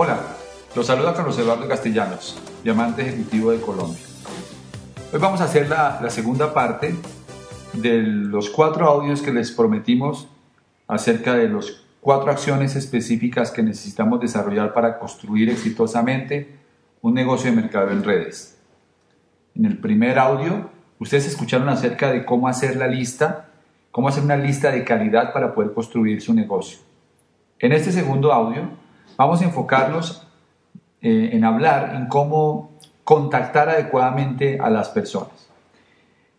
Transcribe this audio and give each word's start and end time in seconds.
Hola, 0.00 0.16
los 0.76 0.86
saluda 0.86 1.12
Carlos 1.12 1.36
Eduardo 1.40 1.66
Castellanos, 1.66 2.40
diamante 2.62 3.02
ejecutivo 3.02 3.50
de 3.50 3.60
Colombia. 3.60 4.00
Hoy 5.12 5.18
vamos 5.18 5.40
a 5.40 5.44
hacer 5.46 5.68
la, 5.68 5.98
la 6.00 6.08
segunda 6.08 6.54
parte 6.54 6.94
de 7.72 8.02
los 8.04 8.48
cuatro 8.48 8.86
audios 8.86 9.22
que 9.22 9.32
les 9.32 9.50
prometimos 9.50 10.28
acerca 10.86 11.34
de 11.34 11.48
las 11.48 11.82
cuatro 12.00 12.30
acciones 12.30 12.76
específicas 12.76 13.50
que 13.50 13.64
necesitamos 13.64 14.20
desarrollar 14.20 14.72
para 14.72 15.00
construir 15.00 15.50
exitosamente 15.50 16.60
un 17.02 17.14
negocio 17.14 17.50
de 17.50 17.56
mercado 17.56 17.90
en 17.90 18.04
redes. 18.04 18.56
En 19.56 19.64
el 19.64 19.78
primer 19.78 20.20
audio, 20.20 20.70
ustedes 21.00 21.26
escucharon 21.26 21.68
acerca 21.70 22.12
de 22.12 22.24
cómo 22.24 22.46
hacer 22.46 22.76
la 22.76 22.86
lista, 22.86 23.48
cómo 23.90 24.06
hacer 24.06 24.22
una 24.22 24.36
lista 24.36 24.70
de 24.70 24.84
calidad 24.84 25.32
para 25.32 25.56
poder 25.56 25.74
construir 25.74 26.22
su 26.22 26.34
negocio. 26.34 26.78
En 27.58 27.72
este 27.72 27.90
segundo 27.90 28.32
audio, 28.32 28.70
vamos 29.18 29.42
a 29.42 29.44
enfocarnos 29.44 30.26
eh, 31.02 31.30
en 31.32 31.44
hablar 31.44 31.96
en 31.96 32.06
cómo 32.06 32.78
contactar 33.04 33.68
adecuadamente 33.68 34.58
a 34.60 34.70
las 34.70 34.88
personas. 34.88 35.48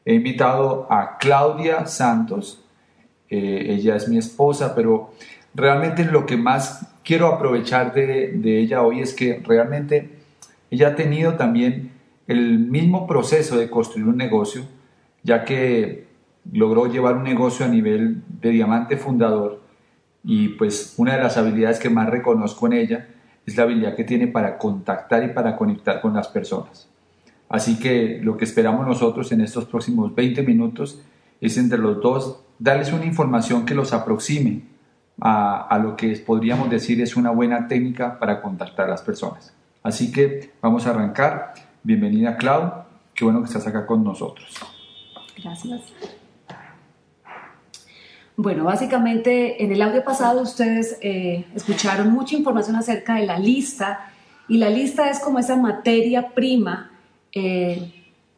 He 0.06 0.16
invitado 0.16 0.88
a 0.90 1.18
Claudia 1.18 1.86
Santos, 1.86 2.64
eh, 3.30 3.66
ella 3.70 3.98
es 3.98 4.08
mi 4.08 4.18
esposa, 4.18 4.74
pero 4.74 5.12
realmente 5.54 6.06
lo 6.06 6.26
que 6.26 6.38
más 6.38 6.88
quiero 7.04 7.28
aprovechar 7.28 7.94
de, 7.94 8.32
de 8.34 8.60
ella 8.60 8.82
hoy 8.82 9.02
es 9.02 9.14
que 9.14 9.44
realmente 9.46 10.10
ella 10.72 10.90
ha 10.90 10.96
tenido 10.96 11.34
también 11.34 11.92
el 12.28 12.60
mismo 12.60 13.08
proceso 13.08 13.58
de 13.58 13.70
construir 13.70 14.08
un 14.08 14.18
negocio, 14.18 14.64
ya 15.24 15.44
que 15.44 16.08
logró 16.52 16.86
llevar 16.86 17.18
un 17.18 17.24
negocio 17.24 17.66
a 17.66 17.70
nivel 17.70 18.24
de 18.42 18.52
diamante 18.52 18.96
fundador 18.96 19.59
y 20.24 20.50
pues 20.50 20.94
una 20.98 21.16
de 21.16 21.24
las 21.24 21.38
habilidades 21.38 21.80
que 21.80 21.90
más 21.90 22.10
reconozco 22.10 22.68
en 22.68 22.74
ella 22.74 23.08
es 23.46 23.58
la 23.58 23.64
habilidad 23.64 23.96
que 23.96 24.04
tiene 24.04 24.28
para 24.28 24.58
contactar 24.58 25.24
y 25.24 25.30
para 25.30 25.56
conectar 25.56 26.02
con 26.02 26.14
las 26.14 26.28
personas. 26.28 26.88
Así 27.48 27.80
que 27.80 28.20
lo 28.22 28.38
que 28.38 28.46
esperamos 28.46 28.86
nosotros 28.86 29.32
en 29.32 29.42
estos 29.42 29.66
próximos 29.66 30.14
20 30.14 30.44
minutos 30.44 31.02
es 31.42 31.58
entre 31.58 31.80
los 31.80 32.02
dos 32.02 32.42
darles 32.60 32.94
una 32.94 33.06
información 33.06 33.66
que 33.66 33.74
los 33.74 33.94
aproxime 33.94 34.62
a, 35.22 35.78
lo 35.82 35.98
que 35.98 36.16
podríamos 36.18 36.70
decir 36.70 37.02
es 37.02 37.16
una 37.16 37.32
buena 37.32 37.68
técnica 37.68 38.20
para 38.20 38.42
contactar 38.42 38.86
a 38.86 38.92
las 38.92 39.02
personas. 39.02 39.54
Así 39.84 40.12
que 40.12 40.52
vamos 40.62 40.86
a 40.86 40.92
arrancar. 40.92 41.54
Bienvenida, 41.84 42.38
Clau. 42.38 42.84
Qué 43.14 43.26
bueno 43.26 43.40
que 43.40 43.48
estás 43.48 43.66
acá 43.68 43.86
con 43.86 44.04
nosotros. 44.04 44.54
Gracias. 45.42 45.82
Bueno, 48.42 48.64
básicamente 48.64 49.62
en 49.62 49.74
el 49.74 49.82
audio 49.82 50.02
pasado 50.02 50.42
ustedes 50.42 50.98
eh, 51.02 51.44
escucharon 51.56 52.10
mucha 52.10 52.38
información 52.38 52.78
acerca 52.78 53.16
de 53.16 53.26
la 53.26 53.38
lista 53.38 54.14
y 54.48 54.60
la 54.60 54.70
lista 54.70 55.10
es 55.10 55.20
como 55.20 55.40
esa 55.40 55.58
materia 55.58 56.30
prima 56.30 56.90
eh, 57.34 57.92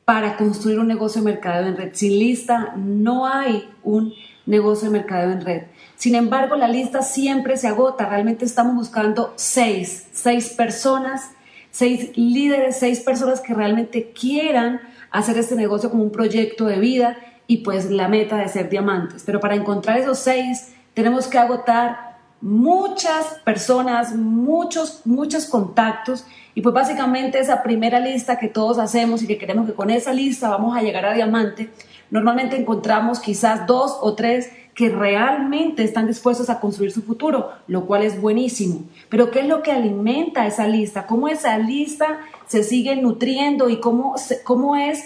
para 0.03 0.37
construir 0.37 0.79
un 0.79 0.87
negocio 0.87 1.21
de 1.21 1.31
mercadeo 1.31 1.67
en 1.67 1.77
red. 1.77 1.89
Sin 1.93 2.17
lista 2.17 2.73
no 2.75 3.27
hay 3.27 3.69
un 3.83 4.11
negocio 4.47 4.89
de 4.89 4.97
mercadeo 4.97 5.33
en 5.33 5.41
red. 5.41 5.61
Sin 5.97 6.15
embargo, 6.15 6.55
la 6.55 6.67
lista 6.67 7.03
siempre 7.03 7.55
se 7.55 7.67
agota. 7.67 8.09
Realmente 8.09 8.43
estamos 8.43 8.73
buscando 8.73 9.33
seis, 9.35 10.07
seis 10.13 10.49
personas, 10.49 11.29
seis 11.69 12.17
líderes, 12.17 12.79
seis 12.79 13.01
personas 13.01 13.39
que 13.39 13.53
realmente 13.53 14.11
quieran 14.19 14.81
hacer 15.11 15.37
este 15.37 15.55
negocio 15.55 15.91
como 15.91 16.01
un 16.01 16.11
proyecto 16.11 16.65
de 16.65 16.79
vida 16.79 17.17
y 17.51 17.57
pues 17.57 17.91
la 17.91 18.07
meta 18.07 18.37
de 18.37 18.47
ser 18.47 18.69
diamantes. 18.69 19.23
Pero 19.25 19.41
para 19.41 19.55
encontrar 19.55 19.97
esos 19.97 20.19
seis 20.19 20.71
tenemos 20.93 21.27
que 21.27 21.37
agotar 21.37 22.15
muchas 22.39 23.25
personas, 23.43 24.15
muchos, 24.15 25.01
muchos 25.03 25.47
contactos 25.47 26.25
y 26.55 26.61
pues 26.61 26.73
básicamente 26.73 27.41
esa 27.41 27.61
primera 27.61 27.99
lista 27.99 28.39
que 28.39 28.47
todos 28.47 28.79
hacemos 28.79 29.21
y 29.21 29.27
que 29.27 29.37
queremos 29.37 29.67
que 29.67 29.73
con 29.73 29.89
esa 29.89 30.13
lista 30.13 30.47
vamos 30.47 30.77
a 30.77 30.81
llegar 30.81 31.05
a 31.05 31.13
diamante, 31.13 31.69
normalmente 32.09 32.55
encontramos 32.55 33.19
quizás 33.19 33.67
dos 33.67 33.97
o 33.99 34.13
tres 34.15 34.49
que 34.73 34.87
realmente 34.87 35.83
están 35.83 36.07
dispuestos 36.07 36.49
a 36.49 36.61
construir 36.61 36.93
su 36.93 37.01
futuro, 37.01 37.51
lo 37.67 37.85
cual 37.85 38.03
es 38.03 38.21
buenísimo. 38.21 38.83
Pero 39.09 39.29
¿qué 39.29 39.41
es 39.41 39.47
lo 39.47 39.61
que 39.61 39.73
alimenta 39.73 40.47
esa 40.47 40.67
lista? 40.67 41.05
¿Cómo 41.05 41.27
esa 41.27 41.57
lista 41.57 42.21
se 42.47 42.63
sigue 42.63 42.95
nutriendo 42.95 43.67
y 43.67 43.81
cómo, 43.81 44.15
cómo 44.45 44.77
es 44.77 45.03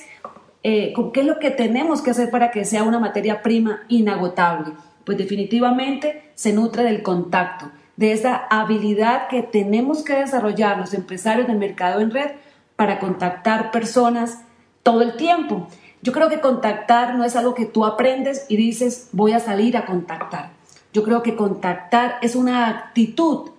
eh, 0.68 0.96
¿qué 1.14 1.20
es 1.20 1.28
lo 1.28 1.38
que 1.38 1.52
tenemos 1.52 2.02
que 2.02 2.10
hacer 2.10 2.32
para 2.32 2.50
que 2.50 2.66
sea 2.66 2.82
una 2.82 2.98
materia 2.98 3.44
prima 3.44 3.84
inagotable? 3.88 4.74
Pues 5.04 5.16
definitivamente 5.16 6.32
se 6.34 6.54
nutre 6.54 6.82
del 6.82 7.04
contacto, 7.04 7.70
de 7.98 8.14
esa 8.14 8.36
habilidad 8.50 9.28
que 9.28 9.44
tenemos 9.44 10.04
que 10.04 10.16
desarrollar 10.16 10.80
los 10.80 10.96
empresarios 10.96 11.46
del 11.46 11.60
mercado 11.60 12.02
en 12.02 12.10
red 12.10 12.32
para 12.76 12.98
contactar 12.98 13.70
personas 13.70 14.42
todo 14.82 15.04
el 15.04 15.16
tiempo. 15.18 15.68
Yo 16.02 16.12
creo 16.12 16.30
que 16.30 16.40
contactar 16.40 17.14
no 17.14 17.24
es 17.24 17.36
algo 17.36 17.54
que 17.54 17.68
tú 17.68 17.86
aprendes 17.86 18.48
y 18.50 18.58
dices 18.58 19.10
voy 19.12 19.34
a 19.34 19.40
salir 19.40 19.78
a 19.78 19.86
contactar. 19.86 20.50
Yo 20.94 21.04
creo 21.04 21.22
que 21.22 21.36
contactar 21.36 22.16
es 22.24 22.36
una 22.36 22.70
actitud 22.70 23.52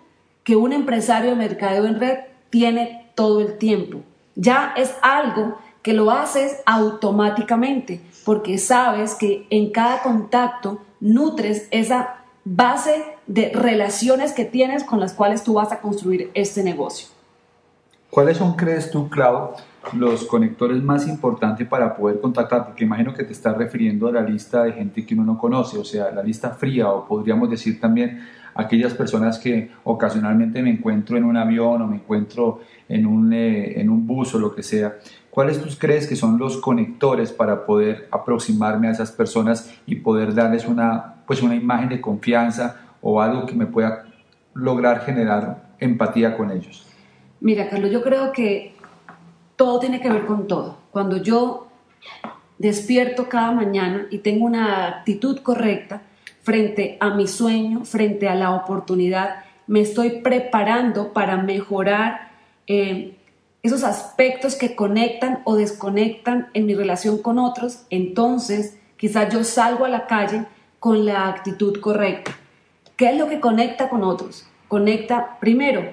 que 0.42 0.56
un 0.56 0.72
empresario 0.72 1.30
de 1.30 1.36
mercado 1.36 1.86
en 1.86 2.00
red 2.00 2.18
tiene 2.50 3.12
todo 3.14 3.40
el 3.40 3.58
tiempo. 3.58 4.00
Ya 4.34 4.74
es 4.76 4.92
algo 5.02 5.56
que 5.86 5.92
lo 5.92 6.10
haces 6.10 6.56
automáticamente 6.66 8.00
porque 8.24 8.58
sabes 8.58 9.14
que 9.14 9.46
en 9.50 9.70
cada 9.70 10.02
contacto 10.02 10.80
nutres 10.98 11.68
esa 11.70 12.24
base 12.44 13.04
de 13.28 13.52
relaciones 13.54 14.32
que 14.32 14.44
tienes 14.44 14.82
con 14.82 14.98
las 14.98 15.12
cuales 15.12 15.44
tú 15.44 15.54
vas 15.54 15.70
a 15.70 15.80
construir 15.80 16.32
este 16.34 16.64
negocio. 16.64 17.06
¿Cuáles 18.10 18.38
son, 18.38 18.56
crees 18.56 18.90
tú, 18.90 19.08
Clau, 19.08 19.52
los 19.92 20.24
conectores 20.24 20.82
más 20.82 21.06
importantes 21.06 21.68
para 21.68 21.94
poder 21.94 22.20
contactar? 22.20 22.66
Porque 22.66 22.82
imagino 22.82 23.14
que 23.14 23.22
te 23.22 23.32
estás 23.32 23.56
refiriendo 23.56 24.08
a 24.08 24.12
la 24.12 24.22
lista 24.22 24.64
de 24.64 24.72
gente 24.72 25.06
que 25.06 25.14
uno 25.14 25.24
no 25.24 25.38
conoce, 25.38 25.78
o 25.78 25.84
sea, 25.84 26.10
la 26.10 26.22
lista 26.24 26.50
fría, 26.50 26.88
o 26.88 27.06
podríamos 27.06 27.48
decir 27.48 27.80
también 27.80 28.26
aquellas 28.56 28.94
personas 28.94 29.38
que 29.38 29.70
ocasionalmente 29.84 30.62
me 30.62 30.70
encuentro 30.70 31.16
en 31.16 31.24
un 31.24 31.36
avión 31.36 31.82
o 31.82 31.86
me 31.86 31.96
encuentro 31.96 32.60
en 32.88 33.06
un, 33.06 33.32
eh, 33.32 33.80
en 33.80 33.90
un 33.90 34.06
bus 34.06 34.34
o 34.34 34.38
lo 34.38 34.54
que 34.54 34.62
sea. 34.62 34.96
¿Cuáles 35.36 35.60
tú 35.60 35.68
crees 35.78 36.06
que 36.06 36.16
son 36.16 36.38
los 36.38 36.56
conectores 36.56 37.30
para 37.30 37.66
poder 37.66 38.08
aproximarme 38.10 38.88
a 38.88 38.92
esas 38.92 39.12
personas 39.12 39.70
y 39.86 39.96
poder 39.96 40.34
darles 40.34 40.64
una, 40.64 41.16
pues 41.26 41.42
una 41.42 41.54
imagen 41.54 41.90
de 41.90 42.00
confianza 42.00 42.80
o 43.02 43.20
algo 43.20 43.44
que 43.44 43.54
me 43.54 43.66
pueda 43.66 44.06
lograr 44.54 45.04
generar 45.04 45.74
empatía 45.78 46.38
con 46.38 46.50
ellos? 46.50 46.86
Mira, 47.40 47.68
Carlos, 47.68 47.90
yo 47.90 48.02
creo 48.02 48.32
que 48.32 48.76
todo 49.56 49.78
tiene 49.78 50.00
que 50.00 50.08
ver 50.08 50.24
con 50.24 50.46
todo. 50.46 50.78
Cuando 50.90 51.18
yo 51.18 51.68
despierto 52.56 53.28
cada 53.28 53.52
mañana 53.52 54.06
y 54.10 54.20
tengo 54.20 54.46
una 54.46 54.88
actitud 54.88 55.40
correcta 55.40 56.00
frente 56.40 56.96
a 56.98 57.10
mi 57.10 57.26
sueño, 57.26 57.84
frente 57.84 58.26
a 58.26 58.34
la 58.34 58.52
oportunidad, 58.52 59.44
me 59.66 59.82
estoy 59.82 60.22
preparando 60.22 61.12
para 61.12 61.36
mejorar 61.36 62.30
eh, 62.66 63.15
esos 63.66 63.84
aspectos 63.84 64.54
que 64.54 64.74
conectan 64.74 65.40
o 65.44 65.56
desconectan 65.56 66.48
en 66.54 66.66
mi 66.66 66.74
relación 66.74 67.18
con 67.18 67.38
otros, 67.38 67.82
entonces 67.90 68.78
quizás 68.96 69.32
yo 69.32 69.44
salgo 69.44 69.84
a 69.84 69.88
la 69.88 70.06
calle 70.06 70.46
con 70.78 71.04
la 71.04 71.28
actitud 71.28 71.80
correcta. 71.80 72.36
¿Qué 72.96 73.10
es 73.10 73.18
lo 73.18 73.28
que 73.28 73.40
conecta 73.40 73.88
con 73.88 74.04
otros? 74.04 74.46
Conecta 74.68 75.38
primero 75.40 75.90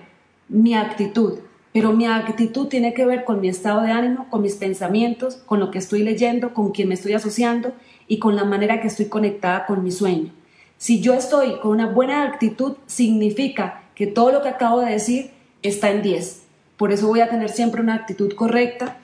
mi 0.47 0.75
actitud, 0.75 1.39
pero 1.73 1.93
mi 1.93 2.05
actitud 2.05 2.67
tiene 2.67 2.93
que 2.93 3.05
ver 3.05 3.25
con 3.25 3.41
mi 3.41 3.49
estado 3.49 3.81
de 3.81 3.91
ánimo, 3.91 4.29
con 4.29 4.41
mis 4.41 4.55
pensamientos, 4.55 5.37
con 5.37 5.59
lo 5.59 5.71
que 5.71 5.79
estoy 5.79 6.03
leyendo, 6.03 6.53
con 6.53 6.71
quien 6.71 6.89
me 6.89 6.93
estoy 6.93 7.13
asociando 7.13 7.73
y 8.07 8.19
con 8.19 8.35
la 8.35 8.45
manera 8.45 8.81
que 8.81 8.87
estoy 8.87 9.07
conectada 9.07 9.65
con 9.65 9.83
mi 9.83 9.91
sueño. 9.91 10.31
Si 10.77 11.01
yo 11.01 11.13
estoy 11.13 11.59
con 11.59 11.71
una 11.71 11.87
buena 11.87 12.23
actitud, 12.23 12.75
significa 12.85 13.83
que 13.95 14.05
todo 14.05 14.31
lo 14.31 14.41
que 14.41 14.49
acabo 14.49 14.81
de 14.81 14.91
decir 14.91 15.31
está 15.61 15.89
en 15.89 16.03
10 16.03 16.42
por 16.77 16.91
eso 16.91 17.07
voy 17.07 17.21
a 17.21 17.29
tener 17.29 17.49
siempre 17.49 17.81
una 17.81 17.95
actitud 17.95 18.33
correcta 18.33 18.97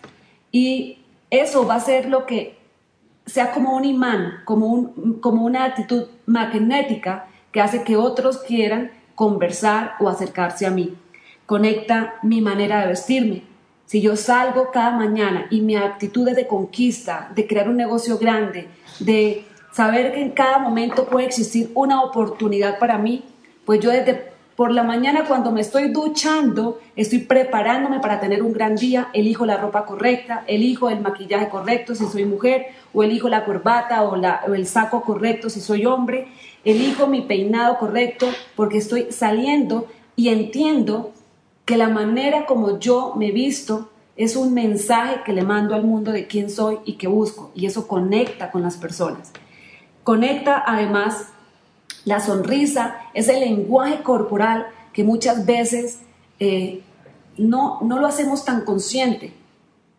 y 0.51 1.00
eso 1.30 1.68
va 1.68 1.75
a 1.75 1.80
ser 1.80 2.10
lo 2.10 2.25
que 2.25 2.57
sea 3.25 3.51
como 3.51 3.75
un 3.75 3.86
imán, 3.86 4.42
como, 4.45 4.68
un, 4.68 5.19
como 5.19 5.45
una 5.45 5.66
actitud 5.66 6.07
magnética 6.25 7.27
que 7.51 7.62
hace 7.62 7.83
que 7.83 7.95
otros 7.95 8.39
quieran 8.39 8.92
conversar 9.16 9.94
o 10.00 10.10
acercarse 10.10 10.66
a 10.66 10.71
mí. 10.71 10.95
Conecta 11.45 12.16
mi 12.24 12.42
manera 12.42 12.81
de 12.81 12.88
vestirme. 12.88 13.44
Si 13.86 14.01
yo 14.01 14.16
salgo 14.16 14.71
cada 14.71 14.92
mañana 14.92 15.48
y 15.50 15.62
mi 15.62 15.75
actitud 15.75 16.27
es 16.27 16.36
de 16.36 16.48
conquista, 16.48 17.31
de 17.36 17.48
crear 17.48 17.69
un 17.69 17.77
negocio 17.77 18.18
grande, 18.18 18.68
de 19.00 19.45
saber 19.71 20.13
que 20.13 20.21
en 20.21 20.31
cada 20.31 20.60
momento 20.60 21.06
puede 21.06 21.25
existir 21.25 21.71
una 21.74 22.01
oportunidad 22.01 22.80
para 22.80 22.98
mí, 22.98 23.24
pues 23.66 23.80
yo 23.80 23.92
desde 23.92 24.31
por 24.60 24.74
la 24.74 24.84
mañana 24.84 25.24
cuando 25.24 25.54
me 25.54 25.62
estoy 25.62 25.88
duchando, 25.88 26.82
estoy 26.98 27.20
preparándome 27.20 28.02
para 28.02 28.20
tener 28.20 28.44
un 28.44 28.52
gran 28.52 28.76
día, 28.76 29.08
elijo 29.14 29.46
la 29.46 29.56
ropa 29.56 29.86
correcta, 29.86 30.44
elijo 30.48 30.90
el 30.90 31.00
maquillaje 31.00 31.48
correcto 31.48 31.96
si 31.96 32.06
soy 32.08 32.26
mujer, 32.26 32.66
o 32.94 33.02
elijo 33.02 33.30
la 33.30 33.46
corbata 33.46 34.04
o, 34.04 34.18
el 34.54 34.68
saco 34.68 35.02
correcto 35.04 35.50
si 35.50 35.62
soy 35.62 35.86
hombre, 35.86 36.28
elijo 36.66 37.08
mi 37.08 37.22
peinado 37.22 37.78
correcto 37.78 38.28
porque 38.58 38.80
estoy 38.80 39.14
saliendo 39.14 39.88
y 40.18 40.28
entiendo 40.28 41.14
que 41.64 41.78
la 41.78 41.88
manera 41.88 42.46
como 42.46 42.80
yo 42.80 43.14
me 43.16 43.32
visto 43.32 43.90
es 44.18 44.36
un 44.36 44.54
mensaje 44.54 45.22
que 45.24 45.32
le 45.32 45.44
mando 45.44 45.74
al 45.74 45.86
mundo 45.86 46.12
de 46.12 46.28
quién 46.28 46.50
soy 46.50 46.80
y 46.84 46.98
qué 46.98 47.08
busco, 47.08 47.52
y 47.56 47.66
eso 47.66 47.88
conecta 47.88 48.52
con 48.52 48.62
las 48.62 48.76
personas. 48.76 49.32
Conecta 50.04 50.62
además 50.68 51.30
la 52.06 52.19
sonrisa, 52.19 53.01
es 53.13 53.30
el 53.30 53.42
lenguaje 53.42 54.01
corporal 54.04 54.68
que 54.94 55.04
muchas 55.04 55.46
veces 55.46 56.00
eh, 56.40 56.81
no, 57.38 57.80
no 57.81 58.00
lo 58.00 58.07
hacemos 58.07 58.46
tan 58.46 58.66
consciente, 58.66 59.34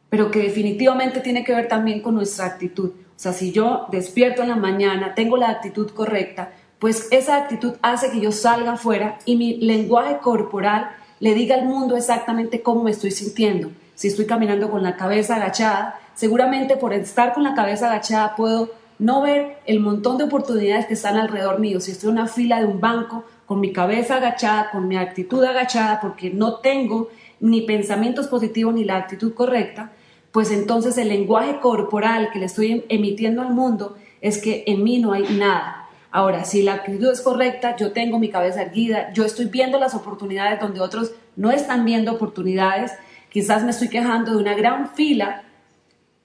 pero 0.09 0.31
que 0.31 0.41
definitivamente 0.41 1.21
tiene 1.21 1.45
que 1.45 1.55
ver 1.55 1.69
también 1.69 2.01
con 2.01 2.15
nuestra 2.15 2.47
actitud. 2.47 2.91
O 2.91 3.23
sea, 3.23 3.33
si 3.33 3.53
yo 3.53 3.87
despierto 3.91 4.43
en 4.43 4.49
la 4.49 4.57
mañana, 4.57 5.15
tengo 5.15 5.37
la 5.37 5.51
actitud 5.51 5.91
correcta, 5.91 6.53
pues 6.79 7.09
esa 7.11 7.37
actitud 7.37 7.75
hace 7.83 8.11
que 8.11 8.21
yo 8.21 8.33
salga 8.33 8.73
afuera 8.73 9.19
y 9.27 9.37
mi 9.37 9.59
lenguaje 9.59 10.19
corporal 10.19 10.91
le 11.21 11.35
diga 11.35 11.55
al 11.55 11.67
mundo 11.67 11.97
exactamente 11.97 12.63
cómo 12.63 12.83
me 12.83 12.91
estoy 12.91 13.11
sintiendo. 13.11 13.71
Si 13.95 14.09
estoy 14.09 14.25
caminando 14.25 14.71
con 14.71 14.83
la 14.83 14.97
cabeza 14.97 15.37
agachada, 15.37 16.01
seguramente 16.15 16.79
por 16.79 16.95
estar 16.95 17.35
con 17.35 17.45
la 17.45 17.55
cabeza 17.55 17.87
agachada 17.87 18.35
puedo 18.35 18.71
no 19.01 19.23
ver 19.23 19.57
el 19.67 19.81
montón 19.81 20.19
de 20.19 20.25
oportunidades 20.25 20.87
que 20.87 20.95
están 20.95 21.17
alrededor 21.17 21.59
mío. 21.59 21.81
Si 21.81 21.91
estoy 21.91 22.11
en 22.11 22.19
una 22.19 22.27
fila 22.29 22.61
de 22.61 22.67
un 22.67 22.81
banco 22.81 23.25
con 23.47 23.59
mi 23.59 23.73
cabeza 23.73 24.17
agachada, 24.17 24.71
con 24.71 24.87
mi 24.87 24.97
actitud 24.97 25.43
agachada, 25.43 26.01
porque 26.01 26.31
no 26.31 26.57
tengo 26.57 27.09
ni 27.41 27.63
pensamientos 27.63 28.29
positivos 28.29 28.75
ni 28.75 28.85
la 28.85 28.97
actitud 28.97 29.33
correcta, 29.33 29.91
pues 30.31 30.53
entonces 30.53 30.99
el 30.99 31.09
lenguaje 31.09 31.59
corporal 31.61 32.31
que 32.31 32.39
le 32.39 32.47
estoy 32.47 32.85
emitiendo 32.89 33.43
al 33.43 33.53
mundo 33.53 33.97
es 34.21 34.41
que 34.41 34.65
en 34.67 34.85
mí 34.85 34.99
no 34.99 35.13
hay 35.13 35.25
nada. 35.37 35.89
Ahora, 36.13 36.45
si 36.45 36.63
la 36.63 36.75
actitud 36.75 37.11
es 37.11 37.23
correcta, 37.23 37.77
yo 37.77 37.93
tengo 37.93 38.19
mi 38.19 38.29
cabeza 38.29 38.63
erguida, 38.63 39.13
yo 39.15 39.25
estoy 39.25 39.47
viendo 39.47 39.79
las 39.79 39.95
oportunidades 39.95 40.61
donde 40.61 40.81
otros 40.81 41.13
no 41.37 41.51
están 41.51 41.85
viendo 41.85 42.13
oportunidades, 42.13 42.93
quizás 43.31 43.65
me 43.65 43.71
estoy 43.71 43.89
quejando 43.89 44.33
de 44.33 44.37
una 44.39 44.55
gran 44.55 44.91
fila 44.91 45.45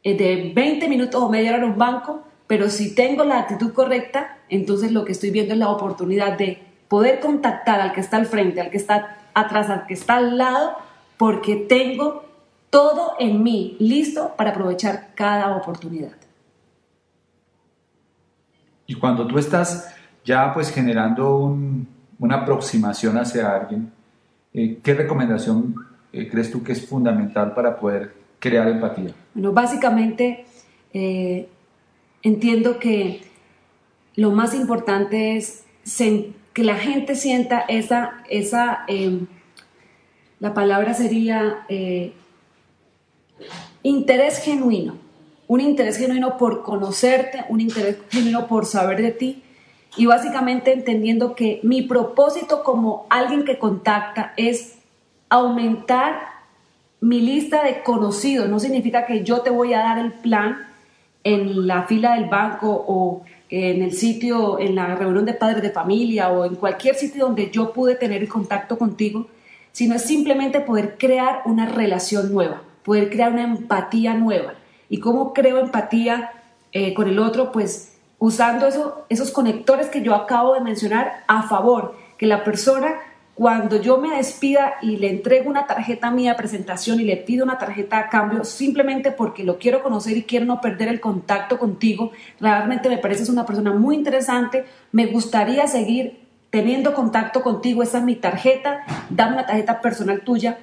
eh, 0.03 0.17
de 0.17 0.51
20 0.53 0.89
minutos 0.89 1.21
o 1.21 1.29
media 1.29 1.51
hora 1.51 1.59
en 1.59 1.71
un 1.71 1.77
banco, 1.77 2.23
pero 2.47 2.69
si 2.69 2.93
tengo 2.93 3.23
la 3.23 3.39
actitud 3.39 3.73
correcta, 3.73 4.37
entonces 4.49 4.91
lo 4.91 5.05
que 5.05 5.11
estoy 5.11 5.31
viendo 5.31 5.53
es 5.53 5.59
la 5.59 5.69
oportunidad 5.69 6.37
de 6.37 6.61
poder 6.87 7.19
contactar 7.19 7.81
al 7.81 7.93
que 7.93 8.01
está 8.01 8.17
al 8.17 8.27
frente, 8.27 8.61
al 8.61 8.69
que 8.69 8.77
está 8.77 9.17
atrás, 9.33 9.69
al 9.69 9.87
que 9.87 9.95
está 9.95 10.17
al 10.17 10.37
lado, 10.37 10.75
porque 11.17 11.55
tengo 11.55 12.25
todo 12.69 13.13
en 13.19 13.41
mí 13.41 13.77
listo 13.79 14.33
para 14.37 14.51
aprovechar 14.51 15.11
cada 15.15 15.55
oportunidad. 15.55 16.13
Y 18.87 18.95
cuando 18.95 19.25
tú 19.25 19.39
estás 19.39 19.95
ya 20.23 20.53
pues 20.53 20.71
generando 20.71 21.57
una 22.19 22.35
aproximación 22.35 23.17
hacia 23.17 23.55
alguien, 23.55 23.91
eh, 24.53 24.79
¿qué 24.83 24.93
recomendación 24.93 25.75
eh, 26.13 26.29
crees 26.29 26.51
tú 26.51 26.63
que 26.63 26.73
es 26.73 26.85
fundamental 26.87 27.53
para 27.53 27.77
poder 27.77 28.13
crear 28.39 28.67
empatía? 28.67 29.11
Bueno, 29.33 29.51
básicamente 29.51 30.45
eh, 30.93 31.49
entiendo 32.25 32.79
que 32.79 33.21
lo 34.15 34.31
más 34.31 34.55
importante 34.55 35.37
es 35.37 35.63
que 36.53 36.63
la 36.63 36.75
gente 36.75 37.15
sienta 37.15 37.59
esa, 37.67 38.23
esa 38.29 38.83
em, 38.87 39.27
la 40.39 40.53
palabra 40.55 40.95
sería 40.95 41.65
interés 43.83 44.39
genuino, 44.39 44.97
un 45.47 45.61
interés 45.61 45.97
genuino 45.97 46.37
por 46.37 46.63
conocerte, 46.63 47.45
un 47.49 47.61
interés 47.61 47.97
genuino 48.09 48.47
por 48.47 48.65
saber 48.65 49.01
de 49.01 49.11
ti 49.11 49.43
y 49.95 50.07
básicamente 50.07 50.73
entendiendo 50.73 51.35
que 51.35 51.59
mi 51.61 51.83
propósito 51.83 52.63
como 52.63 53.05
alguien 53.11 53.45
que 53.45 53.59
contacta 53.59 54.33
es 54.35 54.79
aumentar 55.29 56.19
mi 57.01 57.21
lista 57.21 57.63
de 57.63 57.83
conocidos. 57.83 58.49
No 58.49 58.59
significa 58.59 59.05
que 59.05 59.23
yo 59.23 59.41
te 59.41 59.51
voy 59.51 59.73
a 59.73 59.79
dar 59.79 59.99
el 59.99 60.11
plan 60.11 60.74
en 61.25 61.67
la 61.67 61.83
fila 61.83 62.15
del 62.15 62.29
banco 62.29 62.85
o 62.87 63.23
en 63.49 63.81
el 63.81 63.91
sitio, 63.91 64.57
en 64.59 64.75
la 64.75 64.95
reunión 64.95 65.25
de 65.25 65.33
padres 65.33 65.61
de 65.61 65.71
familia 65.71 66.29
o 66.29 66.45
en 66.45 66.55
cualquier 66.55 66.95
sitio 66.95 67.25
donde 67.25 67.51
yo 67.51 67.73
pude 67.73 67.95
tener 67.95 68.25
contacto 68.29 68.77
contigo, 68.77 69.27
sino 69.73 69.95
es 69.95 70.03
simplemente 70.03 70.61
poder 70.61 70.95
crear 70.97 71.41
una 71.45 71.65
relación 71.65 72.33
nueva 72.33 72.61
poder 72.85 73.09
crear 73.09 73.33
una 73.33 73.43
empatía 73.43 74.13
nueva. 74.13 74.53
¿Y 74.87 74.99
cómo 74.99 75.33
creo 75.33 75.59
empatía 75.59 76.31
eh, 76.71 76.93
con 76.93 77.09
el 77.09 77.19
otro? 77.19 77.51
Pues 77.51 77.97
usando 78.19 78.67
eso, 78.67 79.05
esos 79.09 79.31
conectores 79.31 79.89
que 79.89 80.03
yo 80.03 80.13
acabo 80.13 80.53
de 80.53 80.61
mencionar 80.61 81.23
a 81.27 81.43
favor, 81.43 81.97
que 82.17 82.27
la 82.27 82.43
persona 82.43 82.93
cuando 83.35 83.81
yo 83.81 83.97
me 83.97 84.15
despida 84.15 84.75
y 84.81 84.95
le 84.95 85.09
entrego 85.09 85.49
una 85.49 85.67
tarjeta 85.67 86.09
mía 86.09 86.31
de 86.31 86.37
presentación 86.37 87.01
y 87.01 87.03
le 87.03 87.17
pido 87.17 87.43
una 87.43 87.57
tarjeta 87.57 87.99
a 87.99 88.09
cambio 88.09 88.45
simplemente 88.45 89.11
porque 89.11 89.43
lo 89.43 89.59
quiero 89.59 89.83
conocer 89.83 90.15
y 90.15 90.23
quiero 90.23 90.45
no 90.45 90.61
perder 90.61 90.87
el 90.87 91.01
contacto 91.01 91.59
contigo, 91.59 92.13
realmente 92.39 92.87
me 92.87 92.97
pareces 92.97 93.27
una 93.27 93.45
persona 93.45 93.73
muy 93.73 93.95
interesante, 93.95 94.63
me 94.93 95.07
gustaría 95.07 95.67
seguir 95.67 96.25
teniendo 96.49 96.93
contacto 96.93 97.41
contigo, 97.41 97.83
esa 97.83 97.97
es 97.97 98.05
mi 98.05 98.15
tarjeta, 98.15 98.85
dame 99.09 99.33
una 99.33 99.45
tarjeta 99.45 99.81
personal 99.81 100.21
tuya. 100.21 100.57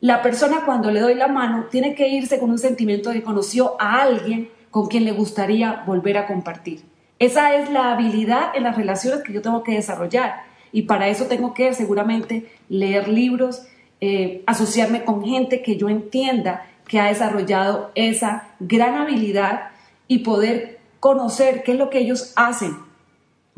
La 0.00 0.20
persona 0.20 0.62
cuando 0.66 0.90
le 0.90 0.98
doy 0.98 1.14
la 1.14 1.28
mano 1.28 1.66
tiene 1.70 1.94
que 1.94 2.08
irse 2.08 2.40
con 2.40 2.50
un 2.50 2.58
sentimiento 2.58 3.10
de 3.10 3.20
que 3.20 3.22
conoció 3.22 3.80
a 3.80 4.02
alguien 4.02 4.50
con 4.72 4.88
quien 4.88 5.04
le 5.04 5.12
gustaría 5.12 5.84
volver 5.86 6.18
a 6.18 6.26
compartir. 6.26 6.82
Esa 7.20 7.54
es 7.54 7.70
la 7.70 7.92
habilidad 7.92 8.48
en 8.56 8.64
las 8.64 8.76
relaciones 8.76 9.22
que 9.22 9.32
yo 9.32 9.40
tengo 9.40 9.62
que 9.62 9.74
desarrollar 9.74 10.45
y 10.76 10.82
para 10.82 11.08
eso 11.08 11.24
tengo 11.24 11.54
que 11.54 11.72
seguramente 11.72 12.52
leer 12.68 13.08
libros, 13.08 13.62
eh, 14.02 14.42
asociarme 14.46 15.06
con 15.06 15.24
gente 15.24 15.62
que 15.62 15.78
yo 15.78 15.88
entienda 15.88 16.66
que 16.86 17.00
ha 17.00 17.06
desarrollado 17.06 17.92
esa 17.94 18.48
gran 18.60 18.94
habilidad 18.96 19.70
y 20.06 20.18
poder 20.18 20.78
conocer 21.00 21.62
qué 21.62 21.72
es 21.72 21.78
lo 21.78 21.88
que 21.88 22.00
ellos 22.00 22.34
hacen 22.36 22.76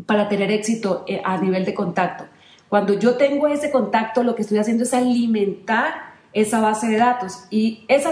para 0.07 0.29
tener 0.29 0.53
éxito 0.53 1.05
eh, 1.09 1.21
a 1.25 1.39
nivel 1.39 1.65
de 1.65 1.75
contacto. 1.75 2.27
Cuando 2.69 2.97
yo 2.97 3.17
tengo 3.17 3.49
ese 3.49 3.73
contacto, 3.73 4.23
lo 4.23 4.37
que 4.37 4.43
estoy 4.43 4.59
haciendo 4.59 4.85
es 4.85 4.95
alimentar 4.95 6.13
esa 6.33 6.61
base 6.61 6.87
de 6.87 6.99
datos. 6.99 7.47
Y 7.51 7.85
esa 7.89 8.11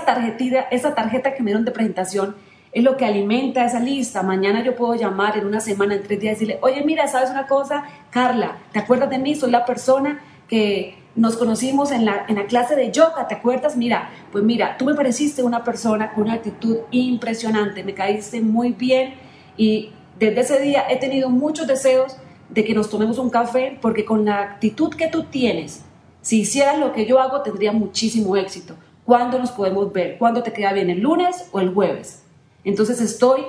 esa 0.73 0.95
tarjeta 0.97 1.33
que 1.33 1.45
me 1.45 1.51
dieron 1.51 1.65
de 1.65 1.71
presentación 1.71 2.35
es 2.73 2.85
lo 2.85 2.97
que 2.97 3.05
alimenta 3.05 3.65
esa 3.65 3.81
lista. 3.81 4.23
Mañana 4.23 4.63
yo 4.63 4.77
puedo 4.77 4.95
llamar 4.95 5.37
en 5.39 5.47
una 5.47 5.61
semana, 5.61 5.95
en 5.95 6.03
tres 6.03 6.21
días, 6.21 6.35
decirle, 6.35 6.59
oye, 6.63 6.83
mira, 6.85 7.09
¿sabes 7.09 7.31
una 7.31 7.47
cosa? 7.47 7.85
Carla, 8.11 8.59
¿te 8.73 8.79
acuerdas 8.79 9.11
de 9.11 9.19
mí? 9.19 9.35
Soy 9.35 9.51
la 9.51 9.65
persona 9.65 10.21
que 10.49 10.97
nos 11.17 11.37
conocimos 11.37 11.91
en 11.93 12.05
la, 12.05 12.27
en 12.29 12.37
la 12.37 12.47
clase 12.47 12.77
de 12.77 12.93
yoga, 12.93 13.27
¿te 13.27 13.35
acuerdas? 13.35 13.77
Mira, 13.77 14.11
pues 14.31 14.45
mira, 14.45 14.77
tú 14.77 14.85
me 14.85 14.95
pareciste 14.95 15.43
una 15.43 15.65
persona 15.65 16.13
con 16.13 16.25
una 16.25 16.35
actitud 16.35 16.77
impresionante, 16.91 17.83
me 17.83 17.95
caíste 17.95 18.43
muy 18.43 18.73
bien 18.73 19.15
y 19.57 19.91
desde 20.19 20.41
ese 20.41 20.61
día 20.61 20.85
he 20.91 20.97
tenido 20.97 21.31
muchos 21.31 21.67
deseos 21.67 22.17
de 22.51 22.65
que 22.65 22.75
nos 22.75 22.91
tomemos 22.91 23.19
un 23.19 23.31
café 23.31 23.79
porque 23.81 24.05
con 24.05 24.27
la 24.27 24.43
actitud 24.43 24.95
que 24.95 25.09
tú 25.09 25.25
tienes, 25.25 25.85
si 26.21 26.41
hicieras 26.41 26.79
lo 26.79 26.93
que 26.93 27.07
yo 27.07 27.19
hago, 27.19 27.43
tendría 27.43 27.73
muchísimo 27.73 28.37
éxito. 28.37 28.75
¿Cuándo 29.05 29.39
nos 29.39 29.53
podemos 29.53 29.93
ver? 29.93 30.19
¿Cuándo 30.19 30.43
te 30.43 30.53
queda 30.53 30.73
bien? 30.73 30.91
¿El 30.91 31.01
lunes 31.01 31.49
o 31.53 31.61
el 31.61 31.73
jueves? 31.73 32.26
Entonces 32.67 33.01
estoy 33.01 33.43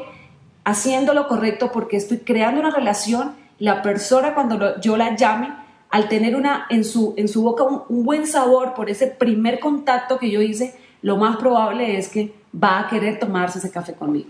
haciendo 0.63 1.13
lo 1.15 1.27
correcto 1.27 1.71
porque 1.74 1.97
estoy 1.97 2.19
creando 2.19 2.62
una 2.62 2.69
relación. 2.69 3.33
La 3.57 3.81
persona 3.81 4.36
cuando 4.36 4.79
yo 4.79 4.95
la 4.95 5.15
llame, 5.15 5.50
al 5.89 6.07
tener 6.07 6.36
una, 6.36 6.67
en, 6.69 6.83
su, 6.83 7.15
en 7.17 7.27
su 7.27 7.41
boca 7.41 7.63
un, 7.63 8.03
buen 8.03 8.27
sabor 8.27 8.75
por 8.75 8.91
ese 8.91 9.07
primer 9.07 9.59
contacto 9.59 10.19
que 10.19 10.29
yo 10.29 10.39
hice, 10.41 10.75
lo 11.01 11.17
más 11.17 11.38
probable 11.38 11.97
es 11.97 12.09
que 12.09 12.31
va 12.53 12.79
a 12.79 12.88
querer 12.88 13.17
tomarse 13.17 13.57
ese 13.57 13.71
café 13.71 13.93
conmigo. 13.93 14.29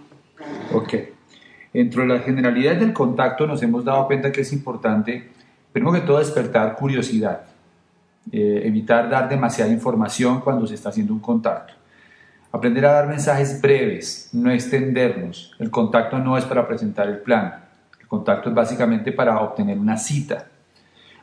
Ok. 0.73 0.93
Entre 1.73 2.07
las 2.07 2.23
generalidades 2.23 2.79
del 2.79 2.93
contacto 2.93 3.45
nos 3.45 3.61
hemos 3.61 3.83
dado 3.83 4.07
cuenta 4.07 4.31
que 4.31 4.41
es 4.41 4.53
importante, 4.53 5.31
primero 5.73 5.91
que 5.91 6.01
todo, 6.01 6.19
despertar 6.19 6.77
curiosidad. 6.77 7.41
Eh, 8.31 8.61
evitar 8.63 9.09
dar 9.09 9.27
demasiada 9.27 9.69
información 9.69 10.39
cuando 10.39 10.65
se 10.65 10.75
está 10.75 10.89
haciendo 10.89 11.13
un 11.13 11.19
contacto. 11.19 11.73
Aprender 12.51 12.85
a 12.85 12.93
dar 12.93 13.07
mensajes 13.07 13.61
breves, 13.61 14.29
no 14.33 14.51
extendernos. 14.51 15.53
El 15.59 15.69
contacto 15.69 16.17
no 16.19 16.37
es 16.37 16.45
para 16.45 16.67
presentar 16.67 17.07
el 17.07 17.19
plan. 17.19 17.65
El 17.99 18.07
contacto 18.07 18.49
es 18.49 18.55
básicamente 18.55 19.11
para 19.11 19.39
obtener 19.41 19.77
una 19.77 19.97
cita. 19.97 20.47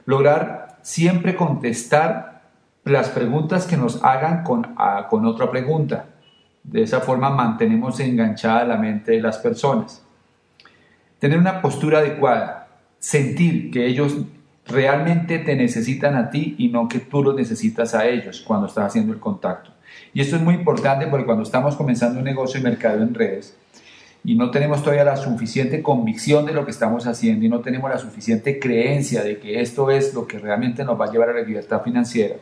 Lograr 0.04 0.78
siempre 0.83 1.35
contestar 1.35 2.43
las 2.85 3.09
preguntas 3.09 3.66
que 3.66 3.78
nos 3.78 4.04
hagan 4.04 4.43
con, 4.45 5.26
otra 5.26 5.50
pregunta. 5.50 6.07
De 6.62 6.83
esa 6.83 7.00
forma 7.00 7.31
mantenemos 7.31 7.99
enganchada 8.00 8.64
la 8.64 8.76
mente 8.76 9.12
de 9.12 9.21
las 9.21 9.38
personas. 9.38 10.04
Tener 11.19 11.38
una 11.38 11.62
postura 11.62 11.99
adecuada. 11.99 12.69
Sentir 12.99 13.71
que 13.71 13.87
ellos 13.87 14.14
realmente 14.66 15.38
te 15.38 15.57
necesitan 15.57 16.16
a 16.16 16.31
ti 16.31 16.54
y 16.59 16.69
no 16.69 16.88
que 16.88 17.00
tú 17.00 17.23
los 17.23 17.35
necesitas 17.35 17.95
a 17.95 18.07
ellos 18.07 18.43
cuando 18.47 18.66
estás 18.66 18.87
haciendo 18.87 19.12
el 19.12 19.21
contacto. 19.21 19.71
Y 20.13 20.21
esto 20.21 20.37
es 20.37 20.43
muy 20.43 20.55
importante 20.55 21.07
porque 21.07 21.27
cuando 21.27 21.43
estamos 21.43 21.77
comenzando 21.77 22.19
un 22.19 22.25
negocio 22.25 22.61
de 22.61 22.69
mercado 22.69 23.03
en 23.03 23.15
redes 23.15 23.57
y 24.25 24.35
no 24.37 24.51
tenemos 24.51 24.83
todavía 24.83 25.05
la 25.05 25.17
suficiente 25.17 25.83
convicción 25.83 26.47
de 26.47 26.53
lo 26.53 26.65
que 26.65 26.71
estamos 26.71 27.07
haciendo 27.07 27.45
y 27.45 27.49
no 27.49 27.61
tenemos 27.61 27.91
la 27.91 27.99
suficiente 27.99 28.59
creencia 28.59 29.23
de 29.23 29.39
que 29.39 29.61
esto 29.61 29.91
es 29.91 30.15
lo 30.15 30.27
que 30.27 30.39
realmente 30.39 30.85
nos 30.85 30.99
va 30.99 31.07
a 31.07 31.13
llevar 31.13 31.29
a 31.29 31.35
la 31.35 31.43
libertad 31.43 31.83
financiera, 31.83 32.37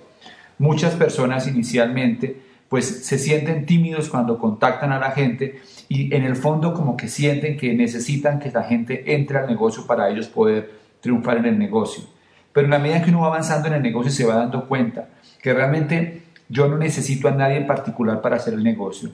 muchas 0.59 0.95
personas 0.95 1.49
inicialmente 1.49 2.37
pues 2.69 3.05
se 3.05 3.19
sienten 3.19 3.67
tímidos 3.67 4.09
cuando 4.09 4.39
contactan 4.39 4.93
a 4.93 4.99
la 4.99 5.11
gente 5.11 5.61
y 5.91 6.15
en 6.15 6.25
el 6.25 6.37
fondo 6.37 6.73
como 6.73 6.97
que 6.97 7.09
sienten 7.09 7.59
que 7.59 7.75
necesitan 7.75 8.39
que 8.39 8.51
la 8.51 8.63
gente 8.63 9.15
entre 9.15 9.37
al 9.37 9.47
negocio 9.47 9.87
para 9.87 10.09
ellos 10.09 10.29
poder 10.29 10.71
triunfar 11.03 11.37
en 11.37 11.45
el 11.45 11.59
negocio. 11.59 12.05
Pero 12.51 12.67
en 12.67 12.71
la 12.71 12.79
medida 12.79 13.03
que 13.03 13.11
uno 13.11 13.21
va 13.21 13.27
avanzando 13.27 13.69
en 13.69 13.75
el 13.75 13.83
negocio 13.83 14.11
se 14.11 14.25
va 14.25 14.37
dando 14.37 14.69
cuenta 14.69 15.11
que 15.43 15.53
realmente 15.53 16.23
yo 16.49 16.69
no 16.69 16.79
necesito 16.79 17.29
a 17.29 17.33
nadie 17.33 17.57
en 17.57 17.67
particular 17.67 18.21
para 18.21 18.37
hacer 18.37 18.55
el 18.55 18.63
negocio, 18.63 19.11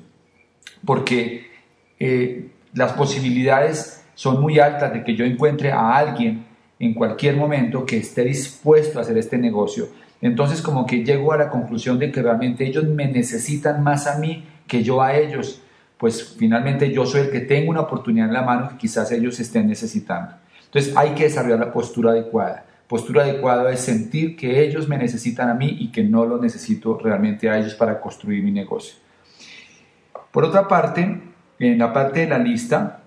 porque 0.85 1.51
eh, 1.99 2.51
las 2.75 2.93
posibilidades 2.93 4.05
son 4.15 4.41
muy 4.41 4.59
altas 4.59 4.93
de 4.93 5.05
que 5.05 5.15
yo 5.15 5.25
encuentre 5.25 5.73
a 5.73 5.97
alguien 5.97 6.47
en 6.79 6.95
cualquier 6.95 7.37
momento 7.37 7.85
que 7.85 7.99
esté 7.99 8.25
dispuesto 8.25 8.99
a 8.99 9.03
hacer 9.03 9.19
este 9.19 9.39
negocio 9.39 9.89
entonces 10.21 10.63
como 10.63 10.87
que 10.87 11.05
llego 11.05 11.33
a 11.33 11.37
la 11.37 11.49
conclusión 11.49 11.99
de 11.99 12.11
que 12.11 12.23
realmente 12.23 12.67
ellos 12.67 12.85
me 12.85 13.07
necesitan 13.07 13.83
más 13.83 14.07
a 14.07 14.19
mí 14.19 14.45
que 14.67 14.83
yo 14.83 15.01
a 15.01 15.17
ellos, 15.17 15.63
pues 15.97 16.37
finalmente 16.39 16.93
yo 16.93 17.07
soy 17.07 17.23
el 17.23 17.31
que 17.31 17.41
tengo 17.41 17.71
una 17.71 17.83
oportunidad 17.83 18.29
en 18.29 18.35
la 18.35 18.43
mano 18.43 18.69
que 18.69 18.77
quizás 18.77 19.11
ellos 19.13 19.39
estén 19.39 19.69
necesitando. 19.69 20.35
Entonces 20.65 20.97
hay 20.97 21.11
que 21.11 21.25
desarrollar 21.25 21.61
la 21.61 21.73
postura 21.73 22.11
adecuada. 22.11 22.67
Postura 22.89 23.25
adecuada 23.25 23.71
es 23.71 23.81
sentir 23.81 24.37
que 24.37 24.65
ellos 24.65 24.89
me 24.89 24.97
necesitan 24.97 25.51
a 25.51 25.55
mí 25.55 25.77
y 25.79 25.93
que 25.93 26.03
no 26.03 26.25
lo 26.25 26.39
necesito 26.39 26.99
realmente 26.99 27.51
a 27.51 27.59
ellos 27.59 27.75
para 27.75 28.01
construir 28.01 28.43
mi 28.43 28.51
negocio. 28.51 28.97
Por 30.33 30.45
otra 30.45 30.67
parte, 30.67 31.21
en 31.59 31.79
la 31.79 31.93
parte 31.93 32.21
de 32.21 32.29
la 32.29 32.39
lista, 32.39 33.03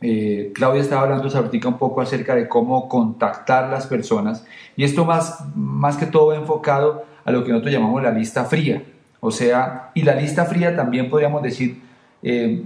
eh, 0.00 0.50
Claudia 0.54 0.80
estaba 0.80 1.02
hablando 1.02 1.28
ahorita 1.28 1.68
un 1.68 1.76
poco 1.76 2.00
acerca 2.00 2.34
de 2.34 2.48
cómo 2.48 2.88
contactar 2.88 3.68
las 3.68 3.86
personas 3.86 4.46
y 4.74 4.84
esto 4.84 5.04
más, 5.04 5.44
más 5.54 5.98
que 5.98 6.06
todo 6.06 6.32
enfocado 6.32 7.04
a 7.24 7.30
lo 7.30 7.44
que 7.44 7.50
nosotros 7.50 7.74
llamamos 7.74 8.02
la 8.02 8.10
lista 8.10 8.44
fría. 8.44 8.82
O 9.20 9.30
sea, 9.30 9.90
y 9.94 10.02
la 10.02 10.14
lista 10.14 10.46
fría 10.46 10.74
también 10.74 11.10
podríamos 11.10 11.42
decir, 11.42 11.82
eh, 12.22 12.64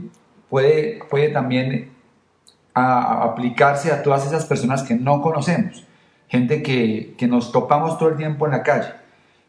puede, 0.49 1.01
puede 1.11 1.31
también 1.31 1.91
aplicarse 2.73 3.93
a 3.93 4.03
todas 4.03 4.27
esas 4.27 4.47
personas 4.47 4.83
que 4.83 4.95
no 4.95 5.21
conocemos, 5.21 5.85
gente 6.35 6.63
que, 6.63 7.15
que, 7.17 7.27
nos 7.27 7.53
topamos 7.53 7.99
todo 7.99 8.11
el 8.11 8.17
tiempo 8.17 8.47
en 8.47 8.53
la 8.53 8.63
calle. 8.63 8.91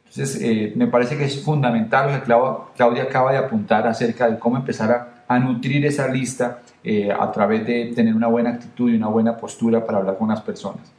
Entonces, 0.07 0.39
eh, 0.41 0.73
me 0.75 0.87
parece 0.87 1.17
que 1.17 1.25
es 1.25 1.43
fundamental 1.43 2.07
lo 2.27 2.67
que 2.67 2.77
Claudia 2.77 3.03
acaba 3.03 3.31
de 3.31 3.37
apuntar 3.37 3.87
acerca 3.87 4.29
de 4.29 4.39
cómo 4.39 4.57
empezar 4.57 4.91
a 4.91 5.15
a 5.27 5.39
nutrir 5.39 5.85
esa 5.85 6.07
lista 6.07 6.61
eh, 6.83 7.11
a 7.11 7.31
través 7.31 7.65
de 7.65 7.91
tener 7.95 8.15
una 8.15 8.27
buena 8.27 8.51
actitud 8.51 8.91
y 8.91 8.95
una 8.95 9.07
buena 9.07 9.35
postura 9.37 9.85
para 9.85 9.99
hablar 9.99 10.17
con 10.17 10.29
las 10.29 10.41
personas. 10.41 10.91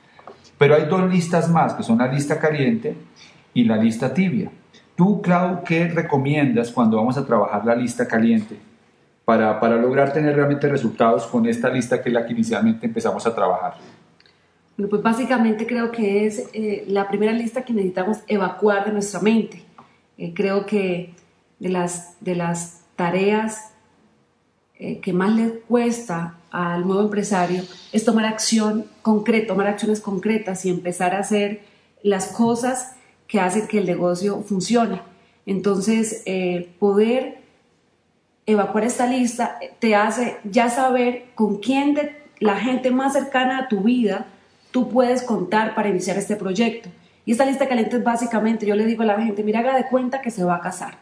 Pero 0.58 0.74
hay 0.74 0.86
dos 0.86 1.08
listas 1.10 1.48
más, 1.48 1.74
que 1.74 1.82
son 1.82 1.98
la 1.98 2.08
lista 2.08 2.38
caliente 2.38 2.96
y 3.54 3.64
la 3.64 3.76
lista 3.76 4.12
tibia. 4.12 4.50
Tú, 4.96 5.20
Clau, 5.20 5.62
¿qué 5.62 5.88
recomiendas 5.88 6.70
cuando 6.70 6.96
vamos 6.96 7.18
a 7.18 7.26
trabajar 7.26 7.64
la 7.64 7.74
lista 7.74 8.08
caliente 8.08 8.56
para, 9.24 9.60
para 9.60 9.76
lograr 9.76 10.12
tener 10.12 10.34
realmente 10.34 10.68
resultados 10.68 11.26
con 11.26 11.46
esta 11.46 11.68
lista 11.68 12.02
que 12.02 12.08
es 12.08 12.14
la 12.14 12.24
que 12.24 12.32
inicialmente 12.32 12.86
empezamos 12.86 13.26
a 13.26 13.34
trabajar? 13.34 13.74
Bueno, 14.76 14.90
pues 14.90 15.02
básicamente 15.02 15.66
creo 15.66 15.90
que 15.90 16.26
es 16.26 16.50
eh, 16.52 16.84
la 16.86 17.08
primera 17.08 17.32
lista 17.32 17.64
que 17.64 17.72
necesitamos 17.72 18.18
evacuar 18.26 18.84
de 18.84 18.92
nuestra 18.92 19.20
mente. 19.20 19.62
Eh, 20.18 20.34
creo 20.34 20.66
que 20.66 21.14
de 21.58 21.68
las, 21.70 22.16
de 22.20 22.34
las 22.34 22.82
tareas 22.94 23.72
eh, 24.78 25.00
que 25.00 25.14
más 25.14 25.34
le 25.34 25.60
cuesta 25.60 26.38
al 26.50 26.86
nuevo 26.86 27.00
empresario 27.00 27.62
es 27.90 28.04
tomar 28.04 28.26
acción 28.26 28.84
concreta, 29.00 29.46
tomar 29.46 29.66
acciones 29.66 30.00
concretas 30.00 30.66
y 30.66 30.70
empezar 30.70 31.14
a 31.14 31.20
hacer 31.20 31.62
las 32.02 32.28
cosas 32.28 32.96
que 33.26 33.40
hacen 33.40 33.68
que 33.68 33.78
el 33.78 33.86
negocio 33.86 34.42
funcione. 34.42 35.00
Entonces, 35.46 36.24
poder 36.78 37.38
evacuar 38.46 38.84
esta 38.84 39.06
lista 39.06 39.58
te 39.78 39.94
hace 39.94 40.36
ya 40.44 40.70
saber 40.70 41.26
con 41.34 41.58
quién 41.58 41.96
la 42.40 42.56
gente 42.56 42.90
más 42.90 43.12
cercana 43.12 43.58
a 43.60 43.68
tu 43.68 43.82
vida 43.82 44.26
tú 44.76 44.90
puedes 44.90 45.22
contar 45.22 45.74
para 45.74 45.88
iniciar 45.88 46.18
este 46.18 46.36
proyecto. 46.36 46.90
Y 47.24 47.32
esta 47.32 47.46
lista 47.46 47.66
caliente 47.66 47.96
es 47.96 48.04
básicamente, 48.04 48.66
yo 48.66 48.76
le 48.76 48.84
digo 48.84 49.04
a 49.04 49.06
la 49.06 49.22
gente, 49.22 49.42
mira, 49.42 49.60
haga 49.60 49.74
de 49.74 49.86
cuenta 49.86 50.20
que 50.20 50.30
se 50.30 50.44
va 50.44 50.56
a 50.56 50.60
casar. 50.60 50.98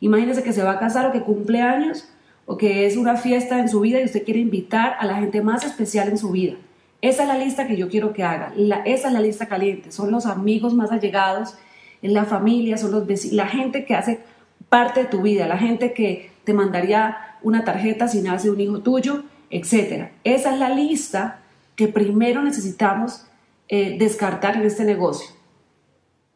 Imagínese 0.00 0.42
que 0.42 0.52
se 0.52 0.62
va 0.62 0.72
a 0.72 0.78
casar 0.78 1.06
o 1.06 1.12
que 1.12 1.22
cumple 1.22 1.62
años 1.62 2.06
o 2.44 2.58
que 2.58 2.84
es 2.84 2.98
una 2.98 3.16
fiesta 3.16 3.60
en 3.60 3.70
su 3.70 3.80
vida 3.80 3.98
y 3.98 4.04
usted 4.04 4.24
quiere 4.24 4.40
invitar 4.40 4.96
a 5.00 5.06
la 5.06 5.14
gente 5.14 5.40
más 5.40 5.64
especial 5.64 6.10
en 6.10 6.18
su 6.18 6.32
vida. 6.32 6.56
Esa 7.00 7.22
es 7.22 7.28
la 7.28 7.38
lista 7.38 7.66
que 7.66 7.78
yo 7.78 7.88
quiero 7.88 8.12
que 8.12 8.24
haga. 8.24 8.52
esa 8.84 9.08
es 9.08 9.14
la 9.14 9.22
lista 9.22 9.46
caliente. 9.46 9.90
Son 9.90 10.10
los 10.10 10.26
amigos 10.26 10.74
más 10.74 10.92
allegados, 10.92 11.54
en 12.02 12.12
la 12.12 12.26
familia, 12.26 12.76
son 12.76 12.90
los 12.90 13.32
la 13.32 13.46
gente 13.46 13.86
que 13.86 13.94
hace 13.94 14.20
parte 14.68 15.04
de 15.04 15.06
tu 15.06 15.22
vida, 15.22 15.48
la 15.48 15.56
gente 15.56 15.94
que 15.94 16.30
te 16.44 16.52
mandaría 16.52 17.16
una 17.40 17.64
tarjeta 17.64 18.06
si 18.06 18.20
nace 18.20 18.50
un 18.50 18.60
hijo 18.60 18.80
tuyo, 18.80 19.24
etc. 19.48 20.10
Esa 20.24 20.52
es 20.52 20.58
la 20.58 20.68
lista 20.68 21.40
que 21.76 21.88
primero 21.88 22.42
necesitamos 22.42 23.26
eh, 23.68 23.96
descartar 23.98 24.56
en 24.56 24.62
este 24.62 24.84
negocio. 24.84 25.30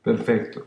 Perfecto. 0.03 0.67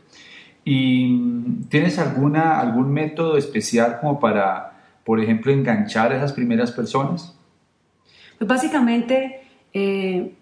¿Y 0.64 1.64
tienes 1.68 1.98
alguna, 1.98 2.60
algún 2.60 2.92
método 2.92 3.36
especial 3.36 3.98
como 4.00 4.20
para 4.20 4.72
por 5.04 5.20
ejemplo, 5.20 5.52
enganchar 5.52 6.12
a 6.12 6.16
esas 6.16 6.32
primeras 6.32 6.72
personas? 6.72 7.36
Pues 8.38 8.48
básicamente, 8.48 9.40
eh, 9.72 10.34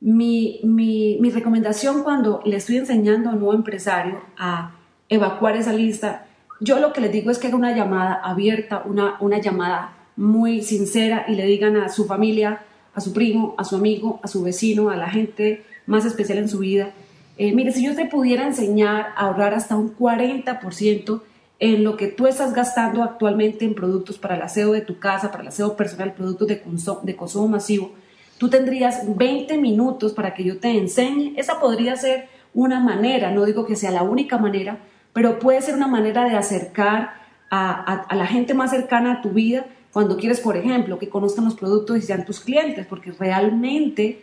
mi, 0.00 0.60
mi, 0.64 1.18
mi, 1.20 1.30
recomendación 1.30 2.02
cuando 2.02 2.40
le 2.44 2.56
estoy 2.56 2.78
enseñando 2.78 3.30
a 3.30 3.32
un 3.34 3.40
nuevo 3.40 3.54
empresario 3.54 4.20
a 4.36 4.74
evacuar 5.08 5.56
esa 5.56 5.72
lista, 5.72 6.26
yo 6.60 6.80
lo 6.80 6.92
que 6.92 7.00
les 7.00 7.12
digo 7.12 7.30
es 7.30 7.38
que 7.38 7.48
haga 7.48 7.56
una 7.56 7.76
llamada 7.76 8.14
abierta, 8.14 8.82
una, 8.84 9.16
una 9.20 9.40
llamada 9.40 9.92
muy 10.16 10.62
sincera 10.62 11.24
y 11.28 11.34
le 11.34 11.46
digan 11.46 11.76
a 11.76 11.88
su 11.88 12.06
familia, 12.06 12.62
a 12.94 13.00
su 13.00 13.12
primo, 13.12 13.54
a 13.58 13.64
su 13.64 13.76
amigo, 13.76 14.20
a 14.22 14.28
su 14.28 14.42
vecino, 14.42 14.90
a 14.90 14.96
la 14.96 15.08
gente 15.10 15.64
más 15.86 16.04
especial 16.04 16.38
en 16.38 16.48
su 16.48 16.58
vida, 16.58 16.92
eh, 17.38 17.52
mire, 17.52 17.72
si 17.72 17.84
yo 17.84 17.94
te 17.94 18.06
pudiera 18.06 18.46
enseñar 18.46 19.14
a 19.16 19.26
ahorrar 19.26 19.54
hasta 19.54 19.76
un 19.76 19.96
40%, 19.96 21.22
en 21.62 21.84
lo 21.84 21.96
que 21.96 22.08
tú 22.08 22.26
estás 22.26 22.54
gastando 22.54 23.04
actualmente 23.04 23.64
en 23.64 23.74
productos 23.74 24.18
para 24.18 24.34
el 24.34 24.42
aseo 24.42 24.72
de 24.72 24.80
tu 24.80 24.98
casa, 24.98 25.30
para 25.30 25.42
el 25.42 25.48
aseo 25.48 25.76
personal, 25.76 26.12
productos 26.12 26.48
de 26.48 26.60
consumo, 26.60 27.00
de 27.04 27.14
consumo 27.14 27.46
masivo, 27.46 27.92
tú 28.36 28.50
tendrías 28.50 29.04
20 29.06 29.58
minutos 29.58 30.12
para 30.12 30.34
que 30.34 30.42
yo 30.42 30.58
te 30.58 30.76
enseñe. 30.76 31.34
Esa 31.36 31.60
podría 31.60 31.94
ser 31.94 32.26
una 32.52 32.80
manera, 32.80 33.30
no 33.30 33.44
digo 33.44 33.64
que 33.64 33.76
sea 33.76 33.92
la 33.92 34.02
única 34.02 34.38
manera, 34.38 34.78
pero 35.12 35.38
puede 35.38 35.62
ser 35.62 35.76
una 35.76 35.86
manera 35.86 36.24
de 36.28 36.34
acercar 36.34 37.14
a, 37.48 38.08
la 38.12 38.26
gente 38.26 38.54
más 38.54 38.72
cercana 38.72 39.12
a 39.12 39.22
tu 39.22 39.30
vida 39.30 39.66
cuando 39.92 40.16
quieres, 40.16 40.40
por 40.40 40.56
ejemplo, 40.56 40.98
que 40.98 41.08
conozcan 41.08 41.44
los 41.44 41.54
productos 41.54 41.98
y 41.98 42.02
sean 42.02 42.24
tus 42.24 42.40
clientes, 42.40 42.86
porque 42.86 43.12
realmente 43.12 44.22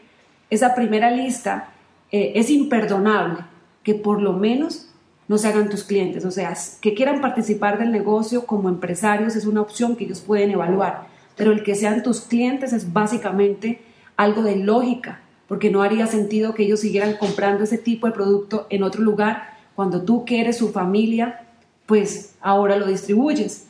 esa 0.49 0.73
primera 0.73 1.11
lista 1.11 1.69
eh, 2.11 2.33
es 2.35 2.49
imperdonable, 2.49 3.45
que 3.83 3.93
por 3.93 4.21
lo 4.21 4.33
menos 4.33 4.89
no 5.27 5.37
se 5.37 5.47
hagan 5.47 5.69
tus 5.69 5.83
clientes. 5.83 6.25
O 6.25 6.31
sea, 6.31 6.53
que 6.81 6.95
quieran 6.95 7.21
participar 7.21 7.77
del 7.77 7.91
negocio 7.91 8.45
como 8.45 8.67
empresarios 8.67 9.35
es 9.35 9.45
una 9.45 9.61
opción 9.61 9.95
que 9.95 10.05
ellos 10.05 10.21
pueden 10.21 10.51
evaluar, 10.51 11.07
pero 11.35 11.51
el 11.51 11.63
que 11.63 11.75
sean 11.75 12.03
tus 12.03 12.21
clientes 12.21 12.73
es 12.73 12.91
básicamente 12.91 13.81
algo 14.17 14.41
de 14.41 14.57
lógica, 14.57 15.21
porque 15.47 15.69
no 15.69 15.83
haría 15.83 16.07
sentido 16.07 16.53
que 16.55 16.63
ellos 16.63 16.79
siguieran 16.79 17.13
comprando 17.17 17.63
ese 17.63 17.77
tipo 17.77 18.07
de 18.07 18.13
producto 18.13 18.65
en 18.69 18.83
otro 18.83 19.03
lugar 19.03 19.57
cuando 19.75 20.01
tú 20.01 20.25
que 20.25 20.41
eres 20.41 20.57
su 20.57 20.73
familia, 20.73 21.45
pues 21.85 22.35
ahora 22.41 22.75
lo 22.75 22.87
distribuyes. 22.87 23.68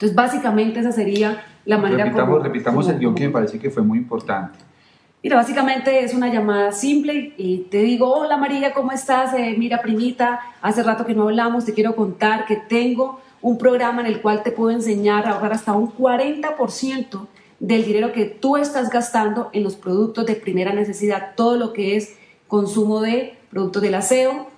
Entonces, 0.00 0.16
básicamente 0.16 0.80
esa 0.80 0.92
sería 0.92 1.44
la 1.66 1.76
manera 1.76 2.04
repitamos, 2.04 2.36
como... 2.36 2.42
Repitamos 2.42 2.88
el 2.88 2.98
guion 2.98 3.14
que 3.14 3.26
me 3.26 3.30
parece 3.30 3.58
que 3.58 3.68
fue 3.68 3.82
muy 3.82 3.98
importante. 3.98 4.58
Mira, 5.22 5.36
básicamente 5.36 6.02
es 6.02 6.14
una 6.14 6.32
llamada 6.32 6.72
simple 6.72 7.34
y 7.36 7.66
te 7.70 7.82
digo, 7.82 8.10
hola 8.10 8.38
María, 8.38 8.72
¿cómo 8.72 8.92
estás? 8.92 9.34
Eh, 9.34 9.54
mira, 9.58 9.82
primita, 9.82 10.40
hace 10.62 10.82
rato 10.82 11.04
que 11.04 11.14
no 11.14 11.24
hablamos, 11.24 11.66
te 11.66 11.74
quiero 11.74 11.94
contar 11.94 12.46
que 12.46 12.56
tengo 12.56 13.20
un 13.42 13.58
programa 13.58 14.00
en 14.00 14.06
el 14.06 14.22
cual 14.22 14.42
te 14.42 14.52
puedo 14.52 14.70
enseñar 14.70 15.26
a 15.26 15.32
ahorrar 15.32 15.52
hasta 15.52 15.74
un 15.74 15.92
40% 15.92 17.26
del 17.58 17.84
dinero 17.84 18.12
que 18.14 18.24
tú 18.24 18.56
estás 18.56 18.88
gastando 18.88 19.50
en 19.52 19.64
los 19.64 19.76
productos 19.76 20.24
de 20.24 20.34
primera 20.34 20.72
necesidad, 20.72 21.34
todo 21.36 21.58
lo 21.58 21.74
que 21.74 21.96
es 21.96 22.16
consumo 22.48 23.02
de 23.02 23.36
productos 23.50 23.82
del 23.82 23.96
aseo 23.96 24.48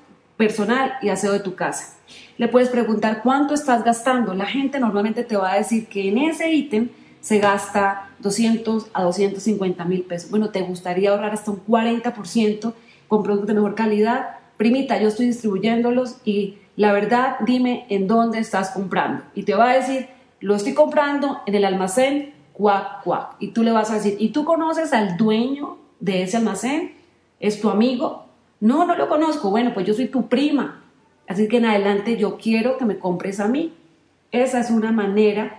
personal 0.42 0.94
y 1.00 1.08
aseo 1.08 1.32
de 1.32 1.38
tu 1.38 1.54
casa. 1.54 1.94
Le 2.36 2.48
puedes 2.48 2.68
preguntar 2.68 3.20
cuánto 3.22 3.54
estás 3.54 3.84
gastando. 3.84 4.34
La 4.34 4.46
gente 4.46 4.80
normalmente 4.80 5.22
te 5.22 5.36
va 5.36 5.52
a 5.52 5.56
decir 5.56 5.86
que 5.86 6.08
en 6.08 6.18
ese 6.18 6.50
ítem 6.52 6.88
se 7.20 7.38
gasta 7.38 8.08
200 8.18 8.88
a 8.92 9.04
250 9.04 9.84
mil 9.84 10.02
pesos. 10.02 10.32
Bueno, 10.32 10.50
¿te 10.50 10.62
gustaría 10.62 11.10
ahorrar 11.10 11.32
hasta 11.32 11.52
un 11.52 11.64
40% 11.64 12.74
con 13.06 13.22
productos 13.22 13.46
de 13.46 13.54
mejor 13.54 13.76
calidad? 13.76 14.30
Primita, 14.56 15.00
yo 15.00 15.06
estoy 15.06 15.26
distribuyéndolos 15.26 16.16
y 16.24 16.58
la 16.74 16.92
verdad, 16.92 17.36
dime 17.46 17.86
en 17.88 18.08
dónde 18.08 18.40
estás 18.40 18.70
comprando. 18.70 19.22
Y 19.36 19.44
te 19.44 19.54
va 19.54 19.70
a 19.70 19.76
decir, 19.76 20.08
lo 20.40 20.56
estoy 20.56 20.74
comprando 20.74 21.40
en 21.46 21.54
el 21.54 21.64
almacén 21.64 22.34
cuac, 22.52 23.04
cuac. 23.04 23.36
Y 23.38 23.52
tú 23.52 23.62
le 23.62 23.70
vas 23.70 23.92
a 23.92 23.94
decir, 23.94 24.16
¿y 24.18 24.30
tú 24.30 24.44
conoces 24.44 24.92
al 24.92 25.16
dueño 25.16 25.78
de 26.00 26.24
ese 26.24 26.38
almacén? 26.38 26.96
¿Es 27.38 27.60
tu 27.60 27.70
amigo? 27.70 28.31
No, 28.62 28.86
no 28.86 28.94
lo 28.94 29.08
conozco. 29.08 29.50
Bueno, 29.50 29.74
pues 29.74 29.84
yo 29.84 29.92
soy 29.92 30.06
tu 30.06 30.28
prima. 30.28 30.82
Así 31.28 31.48
que 31.48 31.56
en 31.56 31.64
adelante 31.64 32.16
yo 32.16 32.38
quiero 32.38 32.78
que 32.78 32.84
me 32.84 32.96
compres 32.96 33.40
a 33.40 33.48
mí. 33.48 33.74
Esa 34.30 34.60
es 34.60 34.70
una 34.70 34.92
manera 34.92 35.58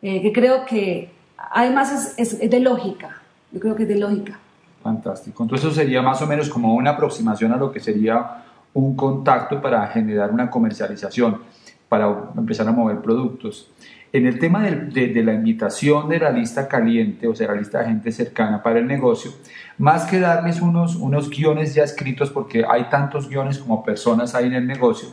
eh, 0.00 0.22
que 0.22 0.32
creo 0.32 0.64
que 0.64 1.10
además 1.36 2.14
es, 2.16 2.40
es, 2.40 2.48
de 2.48 2.60
lógica. 2.60 3.20
Yo 3.50 3.58
creo 3.58 3.74
que 3.74 3.82
es 3.82 3.88
de 3.88 3.98
lógica. 3.98 4.38
Fantástico. 4.80 5.42
Entonces 5.42 5.66
eso 5.66 5.74
sería 5.74 6.02
más 6.02 6.22
o 6.22 6.26
menos 6.28 6.48
como 6.48 6.76
una 6.76 6.90
aproximación 6.90 7.50
a 7.52 7.56
lo 7.56 7.72
que 7.72 7.80
sería 7.80 8.44
un 8.74 8.94
contacto 8.94 9.60
para 9.60 9.84
generar 9.88 10.30
una 10.30 10.48
comercialización, 10.48 11.40
para 11.88 12.30
empezar 12.38 12.68
a 12.68 12.72
mover 12.72 12.98
productos. 13.00 13.72
En 14.12 14.26
el 14.26 14.38
tema 14.38 14.62
de, 14.62 15.22
la 15.22 15.34
invitación 15.34 16.08
de 16.08 16.18
la 16.18 16.30
lista 16.30 16.68
caliente, 16.68 17.26
o 17.26 17.34
sea, 17.34 17.48
la 17.48 17.56
lista 17.56 17.80
de 17.80 17.86
gente 17.86 18.12
cercana 18.12 18.62
para 18.62 18.78
el 18.78 18.86
negocio, 18.86 19.32
más 19.78 20.04
que 20.04 20.20
darles 20.20 20.60
unos, 20.60 20.96
unos 20.96 21.28
guiones 21.28 21.74
ya 21.74 21.84
escritos, 21.84 22.30
porque 22.30 22.64
hay 22.68 22.84
tantos 22.84 23.28
guiones 23.28 23.58
como 23.58 23.84
personas 23.84 24.34
hay 24.34 24.46
en 24.46 24.54
el 24.54 24.66
negocio, 24.66 25.08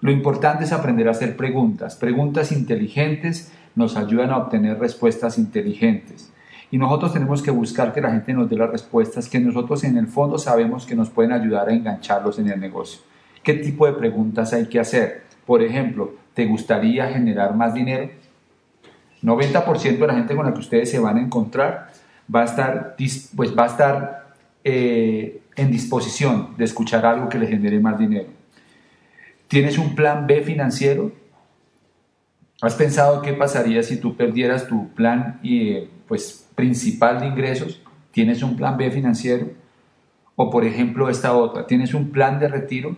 lo 0.00 0.12
importante 0.12 0.64
es 0.64 0.72
aprender 0.72 1.08
a 1.08 1.10
hacer 1.10 1.36
preguntas. 1.36 1.96
Preguntas 1.96 2.52
inteligentes 2.52 3.52
nos 3.74 3.96
ayudan 3.96 4.30
a 4.30 4.38
obtener 4.38 4.78
respuestas 4.78 5.38
inteligentes. 5.38 6.32
Y 6.70 6.78
nosotros 6.78 7.12
tenemos 7.12 7.42
que 7.42 7.50
buscar 7.50 7.92
que 7.92 8.00
la 8.00 8.10
gente 8.10 8.32
nos 8.32 8.48
dé 8.48 8.56
las 8.56 8.70
respuestas 8.70 9.28
que 9.28 9.40
nosotros 9.40 9.82
en 9.84 9.96
el 9.96 10.06
fondo 10.06 10.38
sabemos 10.38 10.86
que 10.86 10.94
nos 10.94 11.10
pueden 11.10 11.32
ayudar 11.32 11.68
a 11.68 11.72
engancharlos 11.72 12.38
en 12.38 12.48
el 12.48 12.60
negocio. 12.60 13.00
¿Qué 13.42 13.54
tipo 13.54 13.86
de 13.86 13.94
preguntas 13.94 14.52
hay 14.52 14.66
que 14.66 14.78
hacer? 14.78 15.22
Por 15.46 15.62
ejemplo, 15.62 16.12
¿te 16.34 16.46
gustaría 16.46 17.08
generar 17.08 17.56
más 17.56 17.74
dinero? 17.74 18.10
90% 19.22 19.98
de 19.98 20.06
la 20.06 20.14
gente 20.14 20.36
con 20.36 20.46
la 20.46 20.52
que 20.52 20.60
ustedes 20.60 20.90
se 20.90 20.98
van 20.98 21.16
a 21.16 21.20
encontrar 21.20 21.90
va 22.32 22.42
a 22.42 22.44
estar, 22.44 22.96
pues 23.36 23.56
va 23.56 23.64
a 23.64 23.66
estar 23.66 24.34
eh, 24.64 25.40
en 25.56 25.70
disposición 25.70 26.54
de 26.56 26.64
escuchar 26.64 27.04
algo 27.06 27.28
que 27.28 27.38
le 27.38 27.46
genere 27.46 27.80
más 27.80 27.98
dinero. 27.98 28.28
¿Tienes 29.48 29.78
un 29.78 29.94
plan 29.94 30.26
B 30.26 30.42
financiero? 30.42 31.12
¿Has 32.60 32.74
pensado 32.74 33.22
qué 33.22 33.32
pasaría 33.32 33.82
si 33.82 33.98
tú 33.98 34.16
perdieras 34.16 34.66
tu 34.68 34.88
plan 34.90 35.40
eh, 35.42 35.88
pues, 36.06 36.48
principal 36.54 37.20
de 37.20 37.26
ingresos? 37.26 37.80
¿Tienes 38.10 38.42
un 38.42 38.56
plan 38.56 38.76
B 38.76 38.90
financiero? 38.90 39.48
O 40.36 40.50
por 40.50 40.64
ejemplo 40.64 41.08
esta 41.08 41.34
otra, 41.34 41.66
¿tienes 41.66 41.94
un 41.94 42.10
plan 42.10 42.38
de 42.38 42.48
retiro? 42.48 42.96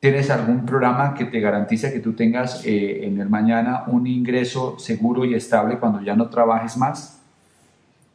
¿Tienes 0.00 0.30
algún 0.30 0.64
programa 0.64 1.12
que 1.12 1.26
te 1.26 1.40
garantice 1.40 1.92
que 1.92 2.00
tú 2.00 2.14
tengas 2.14 2.64
eh, 2.64 3.04
en 3.04 3.20
el 3.20 3.28
mañana 3.28 3.84
un 3.86 4.06
ingreso 4.06 4.78
seguro 4.78 5.26
y 5.26 5.34
estable 5.34 5.78
cuando 5.78 6.00
ya 6.00 6.16
no 6.16 6.30
trabajes 6.30 6.78
más? 6.78 7.20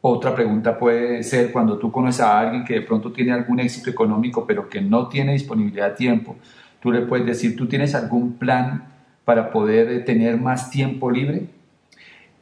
Otra 0.00 0.34
pregunta 0.34 0.76
puede 0.76 1.22
ser 1.22 1.52
cuando 1.52 1.78
tú 1.78 1.92
conoces 1.92 2.22
a 2.22 2.40
alguien 2.40 2.64
que 2.64 2.74
de 2.74 2.80
pronto 2.80 3.12
tiene 3.12 3.30
algún 3.30 3.60
éxito 3.60 3.88
económico 3.88 4.44
pero 4.44 4.68
que 4.68 4.80
no 4.80 5.06
tiene 5.06 5.34
disponibilidad 5.34 5.90
de 5.90 5.94
tiempo, 5.94 6.34
tú 6.80 6.90
le 6.90 7.02
puedes 7.02 7.24
decir, 7.24 7.54
¿tú 7.54 7.68
tienes 7.68 7.94
algún 7.94 8.32
plan 8.32 8.88
para 9.24 9.52
poder 9.52 10.04
tener 10.04 10.40
más 10.40 10.70
tiempo 10.70 11.08
libre? 11.08 11.46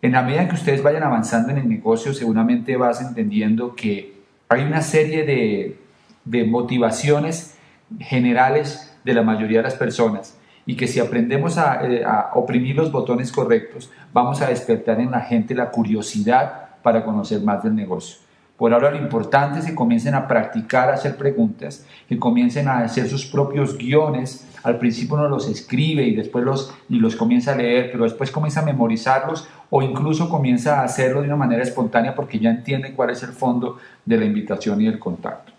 En 0.01 0.13
la 0.13 0.23
medida 0.23 0.49
que 0.49 0.55
ustedes 0.55 0.83
vayan 0.83 1.03
avanzando 1.03 1.51
en 1.51 1.59
el 1.59 1.69
negocio, 1.69 2.15
seguramente 2.15 2.79
vas 2.79 3.03
entendiendo 3.03 3.75
que 3.75 4.15
hay 4.49 4.63
una 4.63 4.81
serie 4.81 5.27
de, 5.27 5.77
de 6.25 6.45
motivaciones 6.45 7.59
generales 8.01 8.94
de 9.05 9.15
la 9.15 9.23
mayoría 9.23 9.59
de 9.59 9.65
las 9.65 9.75
personas 9.75 10.39
y 10.67 10.77
que 10.77 10.89
si 10.89 11.01
aprendemos 11.01 11.57
eh, 11.57 12.03
a, 12.05 12.31
oprimir 12.35 12.77
los 12.77 12.91
botones 12.91 13.31
correctos, 13.31 13.91
vamos 14.13 14.41
a 14.41 14.49
despertar 14.49 15.01
en 15.01 15.11
la 15.11 15.21
gente 15.21 15.55
la 15.55 15.71
curiosidad 15.71 16.69
para 16.83 17.05
conocer 17.05 17.43
más 17.43 17.63
del 17.63 17.75
negocio. 17.75 18.25
Por 18.57 18.73
ahora 18.73 18.93
lo 18.93 18.99
importante 18.99 19.59
es 19.59 19.67
que 19.67 19.75
comiencen 19.75 20.15
a 20.15 20.29
practicar, 20.29 20.89
a 20.89 20.95
hacer 20.95 21.17
preguntas, 21.17 21.85
que 22.09 22.19
comiencen 22.19 22.69
a 22.69 22.79
hacer 22.79 23.09
sus 23.09 23.27
propios 23.27 23.77
guiones. 23.77 24.49
Al 24.63 24.79
principio 24.79 25.17
uno 25.17 25.29
los 25.29 25.49
escribe 25.49 26.05
y 26.05 26.15
después 26.15 26.45
los, 26.45 26.73
y 26.89 27.01
los 27.01 27.17
comienza 27.17 27.53
a 27.53 27.57
leer, 27.57 27.91
pero 27.91 28.05
después 28.05 28.31
comienza 28.31 28.61
a 28.61 28.65
memorizarlos 28.65 29.49
o 29.71 29.83
incluso 29.83 30.29
comienza 30.29 30.81
a 30.81 30.85
hacerlo 30.85 31.21
de 31.21 31.27
una 31.27 31.37
manera 31.37 31.65
espontánea 31.65 32.15
porque 32.15 32.39
ya 32.39 32.51
entiende 32.51 32.95
cuál 32.95 33.11
es 33.11 33.25
el 33.25 33.31
fondo 33.31 33.79
de 34.05 34.17
la 34.19 34.25
invitación 34.25 34.81
y 34.81 34.87
el 34.87 35.01
contacto. 35.01 35.53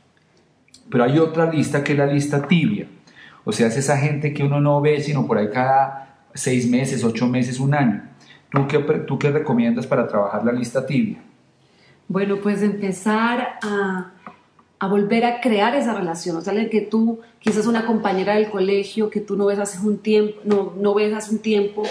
Pero 0.90 1.04
hay 1.04 1.20
otra 1.20 1.52
lista 1.52 1.84
que 1.84 1.92
es 1.92 1.98
la 1.98 2.06
lista 2.06 2.48
tibia. 2.48 2.88
O 3.46 3.52
sea, 3.52 3.68
es 3.68 3.78
esa 3.78 3.98
gente 3.98 4.34
que 4.34 4.44
uno 4.44 4.60
no 4.60 4.82
ve 4.82 5.00
sino 5.02 5.26
por 5.26 5.38
ahí 5.38 5.50
cada 5.50 6.18
seis 6.34 6.70
meses, 6.70 7.04
ocho 7.04 7.28
meses, 7.28 7.60
un 7.60 7.74
año. 7.74 8.04
¿Tú 8.52 8.68
qué, 8.68 8.80
tú 8.80 9.18
qué 9.18 9.32
recomiendas 9.32 9.88
para 9.88 10.08
trabajar 10.08 10.44
la 10.44 10.52
lista 10.52 10.86
tibia? 10.86 11.18
Bueno, 12.08 12.38
pues 12.42 12.62
empezar 12.62 13.58
a, 13.62 14.12
a 14.80 14.88
volver 14.88 15.26
a 15.26 15.42
crear 15.42 15.76
esa 15.76 15.94
relación. 15.94 16.38
O 16.38 16.42
sea, 16.42 16.54
que 16.70 16.82
tú, 16.82 17.20
quizás 17.40 17.68
una 17.68 17.86
compañera 17.86 18.36
del 18.36 18.50
colegio 18.50 19.10
que 19.10 19.22
tú 19.22 19.36
no 19.36 19.46
ves 19.46 19.60
hace 19.60 19.80
un 19.86 20.00
tiempo, 20.00 20.40
no, 20.44 20.74
no 20.78 20.94
ves 20.94 21.14
hace 21.14 21.32
un 21.32 21.40
tiempo, 21.40 21.84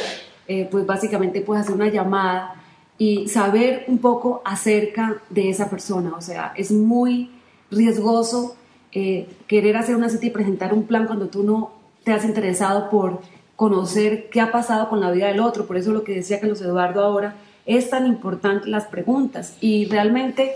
eh, 0.47 0.69
pues 0.71 0.87
básicamente 0.87 1.41
puedes 1.41 1.65
hacer 1.65 1.75
una 1.75 1.89
llamada 1.89 2.55
y 2.99 3.29
saber 3.29 3.85
un 3.89 3.99
poco 3.99 4.43
acerca 4.45 5.17
de 5.31 5.51
esa 5.51 5.71
persona. 5.71 6.15
O 6.17 6.21
sea, 6.21 6.53
es 6.57 6.71
muy 6.71 7.31
riesgoso 7.71 8.57
eh, 8.95 9.27
querer 9.49 9.77
hacer 9.77 9.97
una 9.97 10.09
cita 10.09 10.27
y 10.27 10.31
presentar 10.31 10.73
un 10.73 10.85
plan 10.85 11.07
cuando 11.07 11.27
tú 11.27 11.43
no 11.43 11.73
te 12.05 12.13
has 12.13 12.25
interesado 12.25 12.91
por 12.91 13.21
conocer 13.57 14.29
qué 14.31 14.41
ha 14.41 14.53
pasado 14.53 14.89
con 14.89 15.01
la 15.01 15.11
vida 15.11 15.27
del 15.27 15.41
otro. 15.41 15.67
Por 15.67 15.77
eso 15.77 15.93
lo 15.93 16.05
que 16.05 16.15
decía 16.15 16.39
Carlos 16.39 16.63
Eduardo 16.63 17.03
ahora, 17.03 17.35
es 17.67 17.91
tan 17.91 18.07
importante 18.07 18.69
las 18.69 18.87
preguntas. 18.87 19.57
Y 19.61 19.87
realmente 19.87 20.55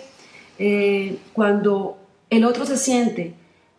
eh, 0.58 1.18
cuando 1.32 1.98
el 2.30 2.44
otro 2.44 2.64
se 2.64 2.76
siente 2.76 3.34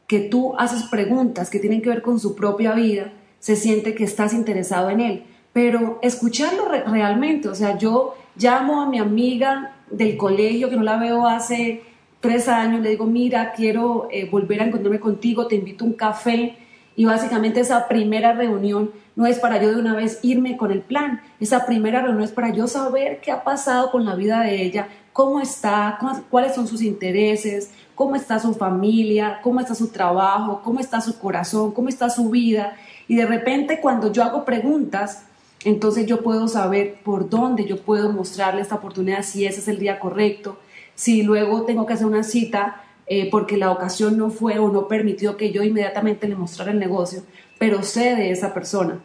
que 0.07 0.19
tú 0.19 0.55
haces 0.57 0.83
preguntas 0.83 1.49
que 1.49 1.59
tienen 1.59 1.81
que 1.81 1.89
ver 1.89 2.01
con 2.01 2.19
su 2.19 2.35
propia 2.35 2.73
vida, 2.73 3.13
se 3.39 3.55
siente 3.55 3.95
que 3.95 4.03
estás 4.03 4.33
interesado 4.33 4.89
en 4.89 4.99
él. 4.99 5.23
Pero 5.53 5.99
escucharlo 6.01 6.67
realmente, 6.67 7.47
o 7.47 7.55
sea, 7.55 7.77
yo 7.77 8.15
llamo 8.35 8.81
a 8.81 8.89
mi 8.89 8.99
amiga 8.99 9.75
del 9.89 10.17
colegio 10.17 10.69
que 10.69 10.75
no 10.75 10.83
la 10.83 10.97
veo 10.97 11.27
hace 11.27 11.83
tres 12.19 12.47
años, 12.47 12.81
le 12.81 12.89
digo, 12.89 13.05
mira, 13.05 13.53
quiero 13.53 14.07
eh, 14.11 14.29
volver 14.29 14.61
a 14.61 14.65
encontrarme 14.65 14.99
contigo, 14.99 15.47
te 15.47 15.55
invito 15.55 15.83
a 15.83 15.87
un 15.87 15.93
café. 15.93 16.57
Y 16.95 17.05
básicamente 17.05 17.61
esa 17.61 17.87
primera 17.87 18.33
reunión 18.33 18.91
no 19.15 19.25
es 19.25 19.39
para 19.39 19.61
yo 19.61 19.69
de 19.69 19.79
una 19.79 19.95
vez 19.95 20.19
irme 20.21 20.57
con 20.57 20.71
el 20.71 20.81
plan. 20.81 21.21
Esa 21.39 21.65
primera 21.65 22.01
reunión 22.01 22.23
es 22.23 22.31
para 22.31 22.49
yo 22.49 22.67
saber 22.67 23.21
qué 23.21 23.31
ha 23.31 23.43
pasado 23.43 23.91
con 23.91 24.05
la 24.05 24.15
vida 24.15 24.41
de 24.41 24.61
ella, 24.63 24.89
cómo 25.13 25.39
está, 25.39 25.97
cuáles 26.29 26.55
son 26.55 26.67
sus 26.67 26.81
intereses, 26.81 27.71
cómo 27.95 28.15
está 28.15 28.39
su 28.39 28.53
familia, 28.53 29.39
cómo 29.41 29.61
está 29.61 29.75
su 29.75 29.89
trabajo, 29.89 30.61
cómo 30.63 30.79
está 30.79 30.99
su 30.99 31.17
corazón, 31.19 31.71
cómo 31.71 31.89
está 31.89 32.09
su 32.09 32.29
vida. 32.29 32.75
Y 33.07 33.15
de 33.15 33.25
repente 33.25 33.79
cuando 33.81 34.11
yo 34.11 34.23
hago 34.23 34.43
preguntas, 34.43 35.25
entonces 35.65 36.05
yo 36.05 36.21
puedo 36.21 36.47
saber 36.47 37.01
por 37.03 37.29
dónde 37.29 37.65
yo 37.65 37.81
puedo 37.81 38.11
mostrarle 38.11 38.61
esta 38.61 38.75
oportunidad, 38.75 39.23
si 39.23 39.45
ese 39.45 39.59
es 39.59 39.67
el 39.67 39.79
día 39.79 39.99
correcto, 39.99 40.57
si 40.99 41.23
luego 41.23 41.63
tengo 41.63 41.85
que 41.85 41.93
hacer 41.93 42.05
una 42.05 42.23
cita 42.23 42.83
eh, 43.07 43.29
porque 43.31 43.55
la 43.55 43.71
ocasión 43.71 44.17
no 44.17 44.29
fue 44.31 44.59
o 44.59 44.69
no 44.69 44.89
permitió 44.89 45.37
que 45.37 45.53
yo 45.53 45.63
inmediatamente 45.63 46.27
le 46.27 46.35
mostrara 46.35 46.71
el 46.71 46.77
negocio, 46.77 47.23
pero 47.57 47.83
sé 47.83 48.17
de 48.17 48.31
esa 48.31 48.53
persona. 48.53 49.01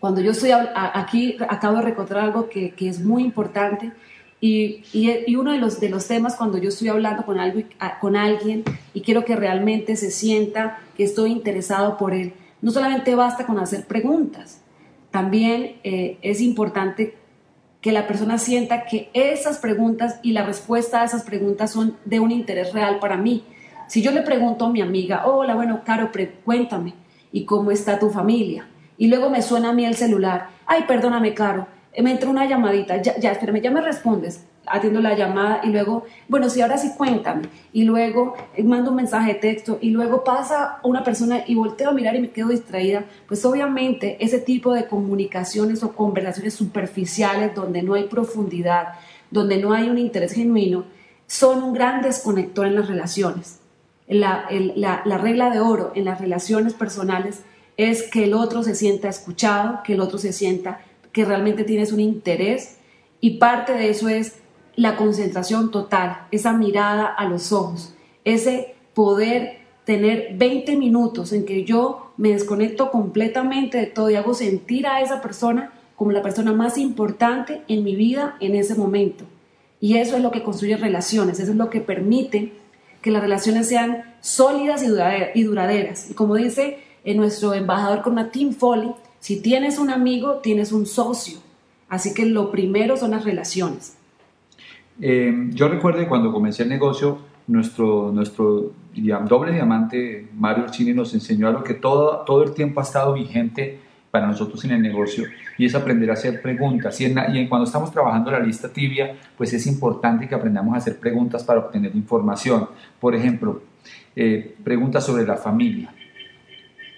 Cuando 0.00 0.20
yo 0.20 0.32
estoy 0.32 0.50
aquí, 0.74 1.36
acabo 1.48 1.76
de 1.76 1.82
recordar 1.82 2.18
algo 2.18 2.48
que, 2.48 2.74
es 2.80 2.98
muy 2.98 3.22
importante 3.22 3.92
y, 4.40 4.82
uno 5.36 5.52
de 5.52 5.58
los, 5.58 6.08
temas 6.08 6.34
cuando 6.34 6.58
yo 6.58 6.70
estoy 6.70 6.88
hablando 6.88 7.24
con 7.24 8.16
alguien 8.16 8.64
y 8.92 9.00
quiero 9.02 9.24
que 9.24 9.36
realmente 9.36 9.94
se 9.94 10.10
sienta 10.10 10.80
que 10.96 11.04
estoy 11.04 11.30
interesado 11.30 11.96
por 11.96 12.12
él, 12.12 12.32
no 12.60 12.72
solamente 12.72 13.14
basta 13.14 13.46
con 13.46 13.60
hacer 13.60 13.86
preguntas, 13.86 14.62
también 15.12 15.76
eh, 15.84 16.18
es 16.22 16.40
importante 16.40 17.14
que 17.80 17.92
la 17.92 18.06
persona 18.06 18.38
sienta 18.38 18.84
que 18.84 19.10
esas 19.14 19.58
preguntas 19.58 20.18
y 20.22 20.32
la 20.32 20.44
respuesta 20.44 21.00
a 21.00 21.04
esas 21.04 21.22
preguntas 21.22 21.70
son 21.70 21.96
de 22.04 22.20
un 22.20 22.32
interés 22.32 22.72
real 22.72 22.98
para 22.98 23.16
mí. 23.16 23.44
Si 23.86 24.02
yo 24.02 24.10
le 24.10 24.22
pregunto 24.22 24.66
a 24.66 24.70
mi 24.70 24.80
amiga, 24.80 25.26
hola, 25.26 25.54
bueno, 25.54 25.82
Caro, 25.84 26.10
cuéntame, 26.44 26.94
¿y 27.32 27.44
cómo 27.44 27.70
está 27.70 27.98
tu 27.98 28.10
familia? 28.10 28.68
Y 28.96 29.06
luego 29.06 29.30
me 29.30 29.42
suena 29.42 29.70
a 29.70 29.72
mí 29.72 29.84
el 29.84 29.94
celular, 29.94 30.48
ay, 30.66 30.84
perdóname, 30.88 31.34
Caro, 31.34 31.66
me 31.96 32.10
entra 32.10 32.28
una 32.28 32.46
llamadita, 32.46 33.00
ya, 33.00 33.18
ya, 33.18 33.32
espérame, 33.32 33.62
ya 33.62 33.70
me 33.70 33.80
respondes 33.80 34.44
atiendo 34.70 35.00
la 35.00 35.16
llamada 35.16 35.60
y 35.62 35.68
luego, 35.68 36.04
bueno, 36.28 36.48
sí, 36.50 36.60
ahora 36.60 36.78
sí 36.78 36.92
cuéntame. 36.96 37.48
Y 37.72 37.84
luego 37.84 38.34
eh, 38.54 38.62
mando 38.62 38.90
un 38.90 38.96
mensaje 38.96 39.34
de 39.34 39.38
texto 39.38 39.78
y 39.80 39.90
luego 39.90 40.24
pasa 40.24 40.78
una 40.82 41.04
persona 41.04 41.44
y 41.46 41.54
volteo 41.54 41.90
a 41.90 41.92
mirar 41.92 42.16
y 42.16 42.20
me 42.20 42.30
quedo 42.30 42.48
distraída. 42.48 43.04
Pues 43.26 43.44
obviamente 43.44 44.16
ese 44.20 44.38
tipo 44.38 44.72
de 44.72 44.86
comunicaciones 44.86 45.82
o 45.82 45.92
conversaciones 45.92 46.54
superficiales 46.54 47.54
donde 47.54 47.82
no 47.82 47.94
hay 47.94 48.04
profundidad, 48.04 48.94
donde 49.30 49.58
no 49.58 49.72
hay 49.72 49.88
un 49.88 49.98
interés 49.98 50.32
genuino, 50.32 50.84
son 51.26 51.62
un 51.62 51.72
gran 51.72 52.02
desconector 52.02 52.66
en 52.66 52.74
las 52.74 52.88
relaciones. 52.88 53.60
La, 54.08 54.46
la, 54.74 55.02
la 55.04 55.18
regla 55.18 55.50
de 55.50 55.60
oro 55.60 55.92
en 55.94 56.06
las 56.06 56.20
relaciones 56.20 56.72
personales 56.72 57.42
es 57.76 58.02
que 58.02 58.24
el 58.24 58.34
otro 58.34 58.62
se 58.62 58.74
sienta 58.74 59.08
escuchado, 59.08 59.82
que 59.84 59.94
el 59.94 60.00
otro 60.00 60.18
se 60.18 60.32
sienta 60.32 60.80
que 61.12 61.24
realmente 61.24 61.64
tienes 61.64 61.92
un 61.92 62.00
interés 62.00 62.76
y 63.20 63.38
parte 63.38 63.72
de 63.72 63.90
eso 63.90 64.08
es 64.08 64.36
la 64.78 64.94
concentración 64.94 65.72
total, 65.72 66.28
esa 66.30 66.52
mirada 66.52 67.06
a 67.06 67.28
los 67.28 67.50
ojos, 67.50 67.94
ese 68.24 68.76
poder 68.94 69.58
tener 69.84 70.36
20 70.36 70.76
minutos 70.76 71.32
en 71.32 71.44
que 71.44 71.64
yo 71.64 72.12
me 72.16 72.28
desconecto 72.28 72.92
completamente 72.92 73.76
de 73.76 73.86
todo 73.86 74.08
y 74.08 74.14
hago 74.14 74.34
sentir 74.34 74.86
a 74.86 75.00
esa 75.00 75.20
persona 75.20 75.72
como 75.96 76.12
la 76.12 76.22
persona 76.22 76.52
más 76.52 76.78
importante 76.78 77.62
en 77.66 77.82
mi 77.82 77.96
vida 77.96 78.36
en 78.38 78.54
ese 78.54 78.76
momento. 78.76 79.24
Y 79.80 79.96
eso 79.96 80.16
es 80.16 80.22
lo 80.22 80.30
que 80.30 80.44
construye 80.44 80.76
relaciones, 80.76 81.40
eso 81.40 81.50
es 81.50 81.58
lo 81.58 81.70
que 81.70 81.80
permite 81.80 82.52
que 83.02 83.10
las 83.10 83.22
relaciones 83.22 83.66
sean 83.66 84.14
sólidas 84.20 84.84
y 85.34 85.42
duraderas. 85.42 86.08
Y 86.08 86.14
como 86.14 86.36
dice 86.36 86.78
en 87.02 87.16
nuestro 87.16 87.52
embajador 87.52 88.02
con 88.02 88.30
Tim 88.30 88.52
Foley, 88.52 88.92
si 89.18 89.40
tienes 89.40 89.76
un 89.78 89.90
amigo, 89.90 90.34
tienes 90.36 90.70
un 90.70 90.86
socio. 90.86 91.38
Así 91.88 92.14
que 92.14 92.26
lo 92.26 92.52
primero 92.52 92.96
son 92.96 93.10
las 93.10 93.24
relaciones. 93.24 93.97
Eh, 95.00 95.50
yo 95.50 95.68
recuerdo 95.68 96.06
cuando 96.08 96.32
comencé 96.32 96.64
el 96.64 96.68
negocio, 96.68 97.18
nuestro, 97.46 98.10
nuestro 98.12 98.72
doble 99.28 99.52
diamante, 99.52 100.28
Mario 100.34 100.64
Orsini, 100.64 100.92
nos 100.92 101.14
enseñó 101.14 101.48
algo 101.48 101.62
que 101.62 101.74
todo, 101.74 102.24
todo 102.26 102.42
el 102.42 102.52
tiempo 102.52 102.80
ha 102.80 102.82
estado 102.82 103.14
vigente 103.14 103.80
para 104.10 104.26
nosotros 104.26 104.64
en 104.64 104.72
el 104.72 104.82
negocio 104.82 105.24
y 105.56 105.66
es 105.66 105.74
aprender 105.74 106.10
a 106.10 106.14
hacer 106.14 106.40
preguntas. 106.40 107.00
Y, 107.00 107.04
en, 107.04 107.48
cuando 107.48 107.64
estamos 107.64 107.92
trabajando 107.92 108.30
la 108.30 108.40
lista 108.40 108.72
tibia, 108.72 109.16
pues 109.36 109.52
es 109.52 109.66
importante 109.66 110.28
que 110.28 110.34
aprendamos 110.34 110.74
a 110.74 110.78
hacer 110.78 110.98
preguntas 110.98 111.44
para 111.44 111.60
obtener 111.60 111.94
información. 111.94 112.68
Por 112.98 113.14
ejemplo, 113.14 113.62
eh, 114.16 114.56
preguntas 114.64 115.04
sobre 115.04 115.26
la 115.26 115.36
familia. 115.36 115.94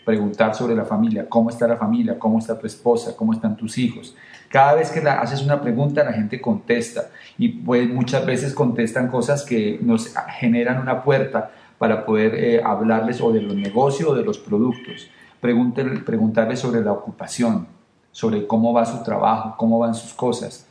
Preguntar 0.04 0.54
sobre 0.54 0.74
la 0.74 0.84
familia, 0.84 1.28
cómo 1.28 1.50
está 1.50 1.68
la 1.68 1.76
familia, 1.76 2.18
cómo 2.18 2.38
está 2.38 2.58
tu 2.58 2.66
esposa, 2.66 3.14
cómo 3.16 3.32
están 3.32 3.56
tus 3.56 3.76
hijos. 3.78 4.16
Cada 4.50 4.74
vez 4.74 4.90
que 4.90 5.00
la, 5.00 5.20
haces 5.20 5.42
una 5.42 5.60
pregunta, 5.60 6.02
la 6.02 6.12
gente 6.12 6.40
contesta 6.40 7.10
y 7.38 7.50
pues 7.50 7.88
muchas 7.88 8.26
veces 8.26 8.52
contestan 8.52 9.06
cosas 9.06 9.44
que 9.44 9.78
nos 9.80 10.12
generan 10.40 10.82
una 10.82 11.04
puerta 11.04 11.52
para 11.78 12.04
poder 12.04 12.34
eh, 12.34 12.60
hablarles 12.62 13.20
o 13.20 13.32
de 13.32 13.42
los 13.42 13.54
negocios 13.54 14.10
o 14.10 14.14
de 14.14 14.24
los 14.24 14.38
productos. 14.38 15.08
preguntarles 15.40 16.58
sobre 16.58 16.80
la 16.80 16.92
ocupación, 16.92 17.68
sobre 18.10 18.48
cómo 18.48 18.72
va 18.72 18.84
su 18.84 19.04
trabajo, 19.04 19.54
cómo 19.56 19.78
van 19.78 19.94
sus 19.94 20.12
cosas. 20.14 20.66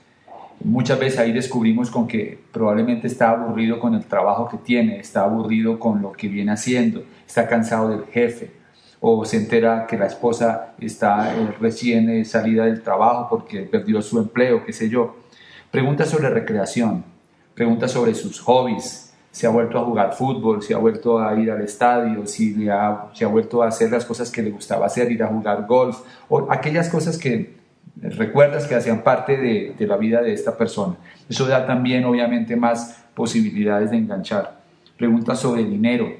Muchas 0.61 0.99
veces 0.99 1.17
ahí 1.17 1.31
descubrimos 1.31 1.89
con 1.89 2.05
que 2.05 2.37
probablemente 2.51 3.07
está 3.07 3.29
aburrido 3.29 3.79
con 3.79 3.95
el 3.95 4.03
trabajo 4.03 4.49
que 4.49 4.57
tiene, 4.57 4.99
está 4.99 5.23
aburrido 5.23 5.79
con 5.79 6.01
lo 6.01 6.11
que 6.11 6.27
viene 6.27 6.51
haciendo, 6.51 7.05
está 7.25 7.47
cansado 7.47 7.87
del 7.87 8.03
jefe, 8.07 8.58
o 9.01 9.23
se 9.25 9.37
entera 9.37 9.87
que 9.87 9.97
la 9.97 10.07
esposa 10.07 10.73
está 10.79 11.33
eh, 11.33 11.55
recién 11.59 12.09
eh, 12.09 12.25
salida 12.25 12.65
del 12.65 12.81
trabajo 12.81 13.27
porque 13.29 13.61
perdió 13.61 14.01
su 14.01 14.19
empleo, 14.19 14.65
qué 14.65 14.73
sé 14.73 14.89
yo. 14.89 15.15
Pregunta 15.71 16.05
sobre 16.05 16.29
recreación, 16.29 17.03
pregunta 17.53 17.87
sobre 17.87 18.13
sus 18.13 18.39
hobbies, 18.41 19.13
si 19.31 19.45
ha 19.45 19.49
vuelto 19.49 19.77
a 19.77 19.85
jugar 19.85 20.13
fútbol, 20.13 20.61
si 20.61 20.73
ha 20.73 20.77
vuelto 20.77 21.19
a 21.19 21.33
ir 21.35 21.51
al 21.51 21.61
estadio, 21.61 22.25
si, 22.25 22.67
ha, 22.67 22.89
ha 22.89 23.27
vuelto 23.27 23.61
a 23.61 23.67
hacer 23.67 23.91
las 23.91 24.03
cosas 24.03 24.31
que 24.31 24.41
le 24.41 24.49
gustaba 24.49 24.87
hacer, 24.87 25.11
ir 25.11 25.23
a 25.23 25.27
jugar 25.27 25.65
golf, 25.67 25.99
o 26.27 26.51
aquellas 26.51 26.89
cosas 26.89 27.17
que 27.17 27.57
recuerdas 28.01 28.67
que 28.67 28.75
hacían 28.75 29.03
parte 29.03 29.37
de, 29.37 29.75
de 29.77 29.87
la 29.87 29.97
vida 29.97 30.21
de 30.21 30.33
esta 30.33 30.57
persona. 30.57 30.95
Eso 31.29 31.45
da 31.45 31.65
también 31.65 32.03
obviamente 32.05 32.55
más 32.55 33.05
posibilidades 33.13 33.91
de 33.91 33.97
enganchar. 33.97 34.59
Pregunta 34.97 35.35
sobre 35.35 35.63
dinero, 35.63 36.11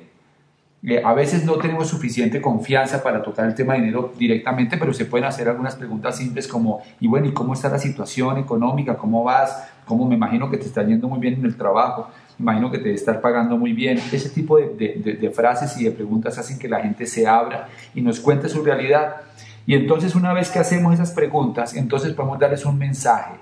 eh, 0.82 1.02
a 1.04 1.14
veces 1.14 1.44
no 1.44 1.58
tenemos 1.58 1.90
suficiente 1.90 2.40
confianza 2.40 3.04
para 3.04 3.22
tocar 3.22 3.46
el 3.46 3.54
tema 3.54 3.74
de 3.74 3.82
dinero 3.82 4.14
directamente, 4.18 4.78
pero 4.78 4.94
se 4.94 5.06
pueden 5.06 5.28
hacer 5.28 5.50
algunas 5.50 5.76
preguntas 5.76 6.18
simples 6.18 6.48
como, 6.48 6.82
y 7.00 7.08
bueno, 7.08 7.28
¿y 7.28 7.34
cómo 7.34 7.54
está 7.54 7.70
la 7.70 7.80
situación 7.80 8.38
económica? 8.38 8.96
¿Cómo 8.96 9.24
vas? 9.24 9.68
¿Cómo 9.86 10.08
me 10.08 10.16
imagino 10.16 10.50
que 10.50 10.58
te 10.58 10.66
está 10.66 10.84
yendo 10.84 11.10
muy 11.10 11.20
bien 11.20 11.34
en 11.36 11.46
el 11.46 11.58
trabajo? 11.58 12.10
Imagino 12.40 12.72
que 12.72 12.78
te 12.78 12.86
debe 12.86 12.96
estar 12.96 13.20
pagando 13.20 13.58
muy 13.58 13.74
bien. 13.74 14.00
Ese 14.12 14.30
tipo 14.30 14.58
de, 14.58 15.18
de 15.20 15.30
frases 15.32 15.78
y 15.82 15.84
de 15.84 15.92
preguntas 15.92 16.38
hacen 16.38 16.58
que 16.58 16.70
la 16.70 16.80
gente 16.80 17.06
se 17.06 17.28
abra 17.28 17.68
y 17.94 18.02
nos 18.02 18.22
cuente 18.22 18.48
su 18.48 18.64
realidad. 18.64 19.18
Y 19.66 19.76
entonces 19.76 20.16
una 20.16 20.34
vez 20.34 20.50
que 20.50 20.60
hacemos 20.60 20.94
esas 20.94 21.12
preguntas, 21.12 21.76
entonces 21.76 22.14
podemos 22.14 22.40
darles 22.40 22.66
un 22.66 22.78
mensaje. 22.78 23.34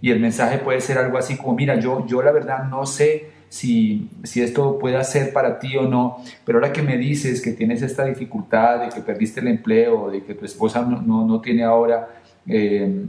Y 0.00 0.10
el 0.10 0.20
mensaje 0.20 0.58
puede 0.58 0.80
ser 0.80 0.98
algo 0.98 1.18
así 1.18 1.36
como, 1.36 1.54
mira, 1.54 1.80
yo, 1.80 2.06
yo 2.06 2.22
la 2.22 2.30
verdad 2.30 2.64
no 2.64 2.86
sé 2.86 3.33
si, 3.54 4.10
si 4.24 4.42
esto 4.42 4.80
puede 4.80 5.02
ser 5.04 5.32
para 5.32 5.60
ti 5.60 5.76
o 5.76 5.82
no, 5.82 6.16
pero 6.44 6.58
ahora 6.58 6.72
que 6.72 6.82
me 6.82 6.96
dices 6.96 7.40
que 7.40 7.52
tienes 7.52 7.82
esta 7.82 8.04
dificultad 8.04 8.80
de 8.80 8.88
que 8.88 9.00
perdiste 9.00 9.38
el 9.38 9.46
empleo, 9.46 10.10
de 10.10 10.24
que 10.24 10.34
tu 10.34 10.44
esposa 10.44 10.82
no, 10.82 11.24
no, 11.24 11.40
tiene 11.40 11.62
ahora 11.62 12.08
eh, 12.48 13.06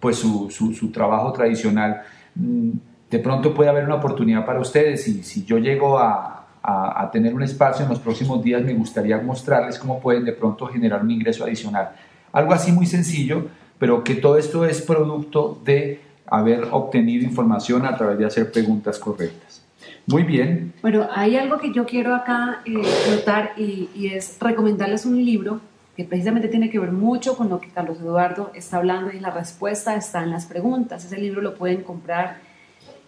pues 0.00 0.16
su, 0.16 0.50
su, 0.50 0.90
trabajo 0.90 1.32
tradicional, 1.32 2.02
mm, 2.34 2.70
de 3.10 3.18
pronto 3.20 3.54
puede 3.54 3.70
haber 3.70 3.84
una 3.84 3.94
oportunidad 3.94 4.44
para 4.44 4.58
ustedes 4.58 5.06
y 5.06 5.22
si 5.22 5.44
yo 5.44 5.58
llego 5.58 6.00
a, 6.00 6.48
a, 6.60 7.02
a, 7.02 7.10
tener 7.12 7.32
un 7.32 7.44
espacio 7.44 7.84
en 7.84 7.90
los 7.90 8.00
próximos 8.00 8.42
días, 8.42 8.64
me 8.64 8.74
gustaría 8.74 9.18
mostrarles 9.18 9.78
cómo 9.78 10.00
pueden 10.00 10.24
de 10.24 10.32
pronto 10.32 10.66
generar 10.66 11.00
un 11.04 11.12
ingreso 11.12 11.44
adicional. 11.44 11.90
Algo 12.32 12.52
así 12.52 12.72
muy 12.72 12.86
sencillo, 12.86 13.46
pero 13.78 14.02
que 14.02 14.16
todo 14.16 14.36
esto 14.36 14.64
es 14.64 14.82
producto 14.82 15.60
de 15.64 16.00
haber 16.26 16.66
obtenido 16.72 17.24
información 17.24 17.86
a 17.86 17.96
través 17.96 18.18
de 18.18 18.26
hacer 18.26 18.50
preguntas 18.50 18.98
correctas. 18.98 19.59
Muy 20.06 20.22
bien. 20.22 20.72
Bueno, 20.82 21.08
hay 21.12 21.36
algo 21.36 21.58
que 21.58 21.72
yo 21.72 21.86
quiero 21.86 22.14
acá 22.14 22.62
eh, 22.64 22.82
notar 23.10 23.52
y, 23.56 23.88
es 24.06 24.36
recomendarles 24.40 25.06
un 25.06 25.24
libro 25.24 25.60
que 25.96 26.04
precisamente 26.04 26.48
tiene 26.48 26.70
que 26.70 26.78
ver 26.78 26.92
mucho 26.92 27.36
con 27.36 27.48
lo 27.48 27.60
que 27.60 27.68
Carlos 27.68 27.98
Eduardo 28.00 28.50
está 28.54 28.78
hablando 28.78 29.12
y 29.12 29.20
la 29.20 29.30
respuesta 29.30 29.94
está 29.96 30.22
en 30.22 30.30
las 30.30 30.46
preguntas. 30.46 31.04
Ese 31.04 31.18
libro 31.18 31.40
lo 31.42 31.54
pueden 31.54 31.82
comprar 31.82 32.38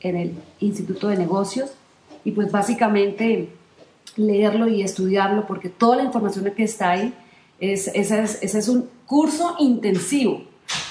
en 0.01 0.17
el 0.17 0.35
Instituto 0.61 1.09
de 1.09 1.17
Negocios 1.17 1.73
y 2.25 2.33
pues 2.33 2.51
básicamente 2.53 3.49
leerlo 4.17 4.69
y 4.69 4.83
estudiarlo 4.83 5.47
porque 5.47 5.69
toda 5.69 5.97
la 5.97 6.05
información 6.05 6.51
que 6.55 6.65
está 6.65 6.91
ahí 6.91 7.15
es, 7.59 7.89
ese 7.89 8.25
es 8.43 8.69
un 8.69 8.89
curso 9.07 9.57
intensivo 9.59 10.43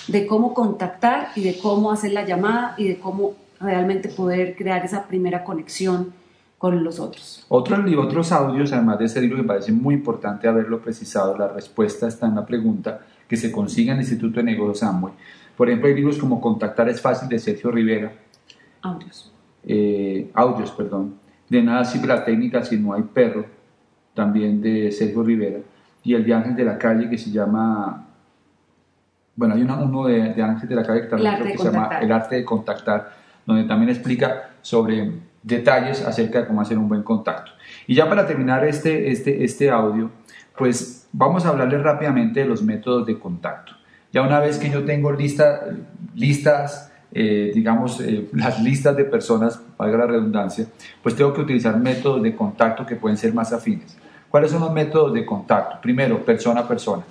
de 0.07 0.27
cómo 0.27 0.53
contactar 0.53 1.29
y 1.35 1.43
de 1.43 1.57
cómo 1.57 1.91
hacer 1.91 2.11
la 2.11 2.25
llamada 2.25 2.75
y 2.77 2.87
de 2.87 2.97
cómo 2.97 3.35
realmente 3.61 4.09
poder 4.09 4.55
crear 4.55 4.83
esa 4.85 5.07
primera 5.07 5.43
conexión 5.43 6.13
con 6.57 6.83
los 6.83 6.99
otros. 6.99 7.45
Otros, 7.49 7.79
otros 7.97 8.31
audios, 8.31 8.71
además 8.71 8.99
de 8.99 9.05
ese 9.05 9.21
libro, 9.21 9.37
me 9.37 9.43
parece 9.43 9.71
muy 9.71 9.95
importante 9.95 10.47
haberlo 10.47 10.79
precisado, 10.79 11.37
la 11.37 11.47
respuesta 11.47 12.07
está 12.07 12.27
en 12.27 12.35
la 12.35 12.45
pregunta 12.45 13.01
que 13.27 13.35
se 13.35 13.51
consiga 13.51 13.93
en 13.93 13.99
el 13.99 14.03
Instituto 14.03 14.39
de 14.39 14.43
Negocios 14.43 14.83
Amway. 14.83 15.13
Por 15.57 15.69
ejemplo, 15.69 15.87
hay 15.87 15.95
libros 15.95 16.17
como 16.17 16.39
Contactar 16.39 16.89
es 16.89 17.01
fácil 17.01 17.29
de 17.29 17.39
Sergio 17.39 17.71
Rivera. 17.71 18.13
Audios. 18.81 19.31
Eh, 19.63 20.29
audios, 20.33 20.71
perdón. 20.71 21.15
De 21.49 21.61
nada 21.61 21.83
sirve 21.83 22.07
la 22.07 22.23
técnica 22.23 22.63
si 22.63 22.77
no 22.77 22.93
hay 22.93 23.03
perro, 23.03 23.45
también 24.13 24.61
de 24.61 24.91
Sergio 24.91 25.23
Rivera. 25.23 25.59
Y 26.03 26.13
el 26.13 26.25
de 26.25 26.33
Ángel 26.33 26.55
de 26.55 26.65
la 26.65 26.77
Calle 26.77 27.09
que 27.09 27.17
se 27.17 27.31
llama 27.31 28.07
bueno, 29.35 29.55
hay 29.55 29.61
uno 29.61 30.05
de, 30.05 30.33
de 30.33 30.43
Ángel 30.43 30.69
de 30.69 30.75
la 30.75 30.83
Calle 30.83 31.01
que 31.01 31.07
también 31.07 31.35
creo 31.35 31.51
que 31.53 31.57
se 31.57 31.63
llama 31.71 31.89
El 31.99 32.11
arte 32.11 32.35
de 32.35 32.45
contactar, 32.45 33.11
donde 33.51 33.67
también 33.67 33.89
explica 33.89 34.51
sobre 34.61 35.11
detalles 35.43 36.05
acerca 36.05 36.41
de 36.41 36.47
cómo 36.47 36.61
hacer 36.61 36.77
un 36.77 36.87
buen 36.87 37.03
contacto. 37.03 37.51
Y 37.87 37.95
ya 37.95 38.07
para 38.07 38.27
terminar 38.27 38.65
este, 38.65 39.11
este, 39.11 39.43
este 39.43 39.69
audio, 39.69 40.09
pues 40.57 41.07
vamos 41.11 41.45
a 41.45 41.49
hablarles 41.49 41.81
rápidamente 41.81 42.41
de 42.41 42.45
los 42.45 42.61
métodos 42.61 43.05
de 43.05 43.19
contacto. 43.19 43.73
Ya 44.13 44.21
una 44.21 44.39
vez 44.39 44.57
que 44.57 44.69
yo 44.69 44.83
tengo 44.83 45.11
lista, 45.11 45.61
listas, 46.15 46.91
eh, 47.13 47.51
digamos, 47.53 47.99
eh, 48.01 48.29
las 48.33 48.61
listas 48.61 48.95
de 48.95 49.05
personas, 49.05 49.61
valga 49.77 49.99
la 49.99 50.07
redundancia, 50.07 50.67
pues 51.01 51.15
tengo 51.15 51.33
que 51.33 51.41
utilizar 51.41 51.77
métodos 51.79 52.21
de 52.21 52.35
contacto 52.35 52.85
que 52.85 52.95
pueden 52.95 53.17
ser 53.17 53.33
más 53.33 53.53
afines. 53.53 53.97
¿Cuáles 54.29 54.51
son 54.51 54.61
los 54.61 54.71
métodos 54.71 55.13
de 55.13 55.25
contacto? 55.25 55.81
Primero, 55.81 56.23
persona 56.23 56.61
a 56.61 56.67
persona. 56.67 57.03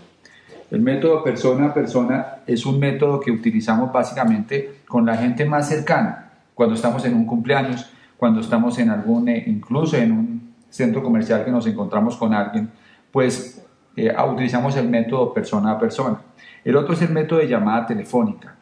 El 0.71 0.81
método 0.81 1.25
persona 1.25 1.67
a 1.67 1.75
persona 1.75 2.37
es 2.47 2.65
un 2.65 2.79
método 2.79 3.19
que 3.19 3.33
utilizamos 3.33 3.93
básicamente 3.93 4.77
con 4.87 5.05
la 5.05 5.17
gente 5.17 5.45
más 5.45 5.69
cercana, 5.69 6.30
cuando 6.61 6.75
estamos 6.75 7.03
en 7.07 7.15
un 7.15 7.25
cumpleaños, 7.25 7.91
cuando 8.19 8.41
estamos 8.43 8.79
en 8.79 8.91
algún, 8.91 9.31
eh, 9.31 9.45
incluso 9.47 9.97
en 9.97 10.13
un 10.13 10.53
centro 10.69 11.03
comercial 11.03 11.43
que 11.43 11.51
nos 11.51 11.67
encontramos 11.67 12.19
con 12.19 12.35
alguien, 12.35 12.69
pues 13.11 13.67
eh, 13.97 14.15
utilizamos 14.31 14.77
el 14.77 14.87
método 14.87 15.33
persona 15.33 15.71
a 15.71 15.79
persona. 15.79 16.21
El 16.63 16.77
otro 16.77 16.93
es 16.93 17.01
el 17.01 17.13
método 17.13 17.39
de 17.39 17.49
llamada 17.49 17.87
telefónica. 17.87 18.57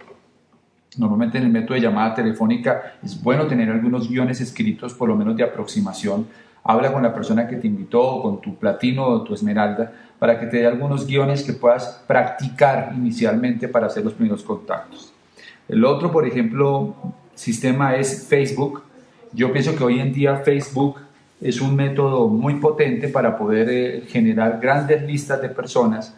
Normalmente 0.96 1.38
en 1.38 1.44
el 1.46 1.50
método 1.50 1.74
de 1.74 1.80
llamada 1.80 2.14
telefónica 2.14 2.94
es 3.02 3.20
bueno 3.20 3.48
tener 3.48 3.68
algunos 3.68 4.08
guiones 4.08 4.40
escritos, 4.40 4.94
por 4.94 5.08
lo 5.08 5.16
menos 5.16 5.36
de 5.36 5.42
aproximación. 5.42 6.28
Habla 6.62 6.92
con 6.92 7.02
la 7.02 7.12
persona 7.12 7.48
que 7.48 7.56
te 7.56 7.66
invitó, 7.66 8.00
o 8.00 8.22
con 8.22 8.40
tu 8.40 8.54
platino 8.54 9.06
o 9.06 9.24
tu 9.24 9.34
esmeralda, 9.34 9.90
para 10.20 10.38
que 10.38 10.46
te 10.46 10.58
dé 10.58 10.68
algunos 10.68 11.04
guiones 11.04 11.42
que 11.42 11.52
puedas 11.52 12.04
practicar 12.06 12.92
inicialmente 12.96 13.66
para 13.66 13.88
hacer 13.88 14.04
los 14.04 14.14
primeros 14.14 14.44
contactos. 14.44 15.12
El 15.68 15.84
otro, 15.84 16.12
por 16.12 16.26
ejemplo, 16.26 16.94
sistema 17.38 17.94
es 17.94 18.26
Facebook. 18.26 18.82
Yo 19.32 19.52
pienso 19.52 19.76
que 19.76 19.84
hoy 19.84 20.00
en 20.00 20.12
día 20.12 20.38
Facebook 20.38 20.96
es 21.40 21.60
un 21.60 21.76
método 21.76 22.26
muy 22.28 22.54
potente 22.54 23.08
para 23.08 23.38
poder 23.38 23.68
eh, 23.70 24.02
generar 24.08 24.58
grandes 24.60 25.02
listas 25.02 25.40
de 25.40 25.48
personas 25.48 26.14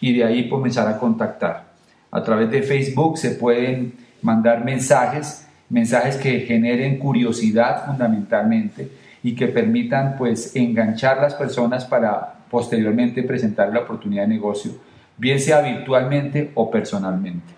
y 0.00 0.16
de 0.16 0.24
ahí 0.24 0.48
comenzar 0.48 0.88
a 0.88 0.98
contactar. 0.98 1.72
A 2.10 2.22
través 2.22 2.50
de 2.50 2.62
Facebook 2.62 3.18
se 3.18 3.32
pueden 3.32 3.92
mandar 4.22 4.64
mensajes, 4.64 5.46
mensajes 5.68 6.16
que 6.16 6.40
generen 6.40 6.98
curiosidad 6.98 7.84
fundamentalmente 7.84 8.88
y 9.22 9.34
que 9.34 9.48
permitan 9.48 10.16
pues 10.16 10.56
enganchar 10.56 11.18
las 11.18 11.34
personas 11.34 11.84
para 11.84 12.34
posteriormente 12.50 13.22
presentar 13.22 13.72
la 13.72 13.80
oportunidad 13.80 14.22
de 14.22 14.28
negocio, 14.28 14.72
bien 15.18 15.38
sea 15.38 15.60
virtualmente 15.60 16.50
o 16.54 16.70
personalmente. 16.70 17.52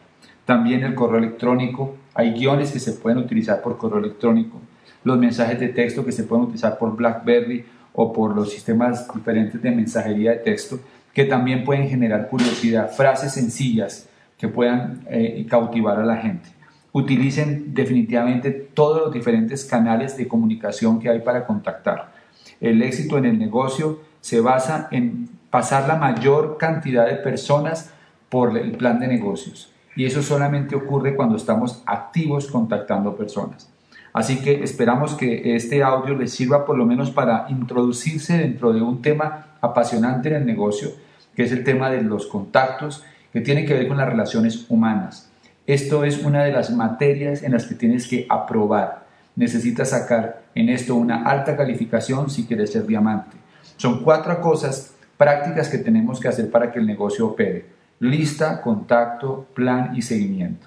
También 0.45 0.83
el 0.83 0.95
correo 0.95 1.19
electrónico, 1.19 1.97
hay 2.15 2.33
guiones 2.33 2.71
que 2.71 2.79
se 2.79 2.93
pueden 2.93 3.19
utilizar 3.19 3.61
por 3.61 3.77
correo 3.77 3.99
electrónico, 3.99 4.61
los 5.03 5.19
mensajes 5.19 5.59
de 5.59 5.69
texto 5.69 6.05
que 6.05 6.13
se 6.13 6.25
pueden 6.25 6.45
utilizar 6.45 6.79
por 6.79 6.97
BlackBerry 6.97 7.65
o 7.93 8.13
por 8.13 8.35
los 8.35 8.51
sistemas 8.51 9.13
diferentes 9.13 9.61
de 9.61 9.71
mensajería 9.71 10.31
de 10.31 10.39
texto, 10.39 10.79
que 11.13 11.25
también 11.25 11.65
pueden 11.65 11.89
generar 11.89 12.29
curiosidad, 12.29 12.91
frases 12.91 13.33
sencillas 13.33 14.09
que 14.39 14.49
puedan 14.49 15.03
eh, 15.09 15.45
cautivar 15.49 15.99
a 15.99 16.05
la 16.05 16.17
gente. 16.17 16.49
Utilicen 16.93 17.75
definitivamente 17.75 18.51
todos 18.51 19.03
los 19.03 19.13
diferentes 19.13 19.65
canales 19.65 20.17
de 20.17 20.29
comunicación 20.29 21.01
que 21.01 21.09
hay 21.09 21.21
para 21.21 21.45
contactar. 21.45 22.13
El 22.61 22.83
éxito 22.83 23.19
en 23.19 23.27
el 23.27 23.39
negocio 23.39 24.01
se 24.21 24.41
basa 24.41 24.89
en 24.91 25.29
pasar 25.51 25.87
la 25.87 25.97
mayor 25.97 26.57
cantidad 26.57 27.07
de 27.07 27.17
personas 27.17 27.93
por 28.29 28.57
el 28.57 28.73
plan 28.73 28.99
de 29.01 29.09
negocios. 29.09 29.74
Y 29.97 30.07
eso 30.07 30.23
solamente 30.23 30.75
ocurre 30.75 31.15
cuando 31.15 31.37
estamos 31.37 31.83
activos 31.87 32.49
contactando 32.49 33.17
personas. 33.17 33.71
Así 34.13 34.41
que 34.41 34.63
esperamos 34.63 35.15
que 35.15 35.57
este 35.57 35.83
audio 35.83 36.15
les 36.15 36.33
sirva 36.33 36.65
por 36.65 36.79
lo 36.79 36.87
menos 36.87 37.11
para 37.11 37.47
introducirse 37.49 38.39
dentro 38.39 38.73
de 38.73 38.81
un 38.81 39.03
tema 39.03 39.57
apasionante 39.61 40.29
en 40.29 40.37
el 40.37 40.47
negocio, 40.47 40.91
que 41.35 41.43
es 41.43 41.53
el 41.53 41.65
tema 41.65 41.91
de 41.91 42.03
los 42.03 42.27
contactos, 42.27 43.03
que 43.33 43.41
tiene 43.41 43.65
que 43.65 43.75
ver 43.75 43.89
con 43.89 43.97
las 43.97 44.09
relaciones 44.09 44.67
humanas. 44.69 45.31
Esto 45.67 46.05
es 46.05 46.23
una 46.23 46.45
de 46.45 46.53
las 46.53 46.71
materias 46.71 47.43
en 47.43 47.53
las 47.53 47.67
que 47.67 47.75
tienes 47.75 48.07
que 48.07 48.27
aprobar. 48.29 49.05
Necesitas 49.35 49.91
sacar 49.91 50.43
en 50.55 50.69
esto 50.69 50.95
una 50.95 51.25
alta 51.25 51.57
calificación 51.57 52.31
si 52.31 52.47
quieres 52.47 52.71
ser 52.71 52.87
diamante. 52.87 53.37
Son 53.77 54.05
cuatro 54.05 54.41
cosas 54.41 54.95
prácticas 55.17 55.69
que 55.69 55.79
tenemos 55.79 56.21
que 56.21 56.29
hacer 56.29 56.51
para 56.51 56.71
que 56.71 56.79
el 56.79 56.87
negocio 56.87 57.27
opere. 57.27 57.74
Lista, 58.01 58.61
contacto, 58.61 59.47
plan 59.55 59.93
y 59.97 60.03
seguimiento. 60.03 60.67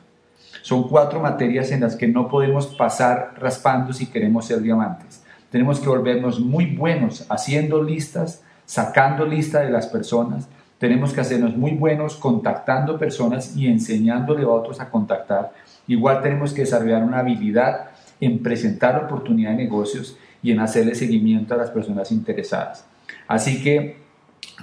Son 0.62 0.88
cuatro 0.88 1.20
materias 1.20 1.72
en 1.72 1.82
las 1.82 1.96
que 1.96 2.08
no 2.08 2.28
podemos 2.28 2.68
pasar 2.68 3.36
raspando 3.38 3.94
si 3.94 4.08
queremos 4.08 4.46
ser 4.46 4.62
diamantes. 4.62 5.24
Tenemos 5.50 5.80
que 5.80 5.90
volvernos 5.90 6.40
muy 6.40 6.76
buenos 6.76 7.26
haciendo 7.30 7.82
listas, 7.82 8.44
sacando 8.66 9.26
lista 9.26 9.62
de 9.62 9.70
las 9.70 9.88
personas. 9.88 10.48
Tenemos 10.78 11.14
que 11.14 11.22
hacernos 11.22 11.56
muy 11.56 11.72
buenos 11.72 12.16
contactando 12.16 13.00
personas 13.00 13.56
y 13.56 13.68
enseñándole 13.68 14.44
a 14.44 14.50
otros 14.50 14.80
a 14.80 14.90
contactar. 14.90 15.54
Igual 15.88 16.22
tenemos 16.22 16.54
que 16.54 16.62
desarrollar 16.62 17.04
una 17.04 17.20
habilidad 17.20 17.92
en 18.20 18.44
presentar 18.44 19.04
oportunidad 19.04 19.52
de 19.52 19.64
negocios 19.64 20.18
y 20.44 20.52
en 20.52 20.60
hacerle 20.60 20.96
seguimiento 20.96 21.54
a 21.54 21.58
las 21.58 21.72
personas 21.72 22.12
interesadas. 22.12 22.86
Así 23.28 23.64
que 23.64 24.07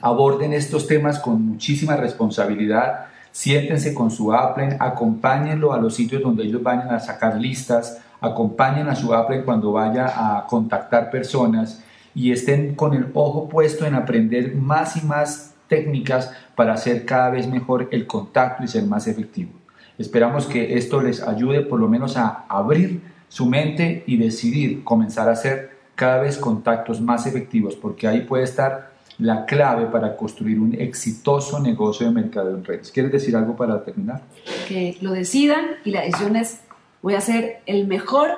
aborden 0.03 0.53
estos 0.53 0.87
temas 0.87 1.19
con 1.19 1.45
muchísima 1.45 1.97
responsabilidad 1.97 3.07
siéntense 3.35 3.95
con 3.95 4.13
su 4.13 4.33
Apple, 4.33 4.77
acompáñenlo 4.79 5.73
a 5.73 5.79
los 5.79 5.97
sitios 5.97 6.23
donde 6.23 6.45
ellos 6.45 6.63
vayan 6.63 6.95
a 6.95 7.01
sacar 7.01 7.37
listas, 7.37 8.01
acompañen 8.21 8.87
a 8.89 8.95
su 8.95 9.13
Apple 9.13 9.43
cuando 9.43 9.73
vaya 9.73 10.07
a 10.07 10.47
contactar 10.47 11.11
personas 11.11 11.83
y 12.15 12.31
estén 12.31 12.77
con 12.77 12.95
el 12.95 13.09
ojo 13.13 13.49
puesto 13.49 13.87
en 13.87 13.97
aprender 13.97 14.55
más 14.55 14.97
y 14.97 15.05
más 15.05 15.53
técnicas 15.67 16.31
para 16.55 16.75
hacer 16.75 17.05
cada 17.05 17.31
vez 17.31 17.49
mejor 17.49 17.89
el 17.91 18.07
contacto 18.07 18.63
y 18.63 18.69
ser 18.69 18.85
más 18.85 19.09
efectivo. 19.09 19.51
Esperamos 19.99 20.47
que 20.47 20.79
esto 20.79 21.03
les 21.03 21.21
ayude 21.21 21.63
por 21.63 21.81
lo 21.81 21.89
menos 21.89 22.17
a 22.17 22.45
abrir 22.49 23.03
su 23.29 23.47
mente 23.47 24.05
y 24.07 24.17
decidir 24.17 24.85
comenzar 24.85 25.29
a 25.29 25.33
hacer 25.33 25.77
cada 25.97 26.21
vez 26.21 26.39
contactos 26.39 27.01
más 27.01 27.27
efectivos, 27.27 27.75
porque 27.75 28.07
ahí 28.07 28.21
puede 28.21 28.45
estar 28.45 28.94
la 29.19 29.47
clave 29.47 29.87
para 29.87 30.17
construir 30.17 30.59
un 30.59 30.75
exitoso 30.75 31.61
negocio 31.61 32.07
de 32.07 32.13
mercado 32.13 32.51
en 32.51 32.65
redes. 32.65 32.91
¿Quieres 32.91 33.13
decir 33.13 33.37
algo 33.37 33.57
para 33.57 33.85
terminar? 33.85 34.23
Que 34.67 34.97
lo 35.01 35.13
decidan 35.13 35.65
y 35.85 35.91
la 35.91 36.03
decisión 36.03 36.37
es, 36.37 36.61
voy 37.03 37.15
a 37.15 37.21
ser 37.21 37.63
el 37.67 37.87
mejor 37.87 38.31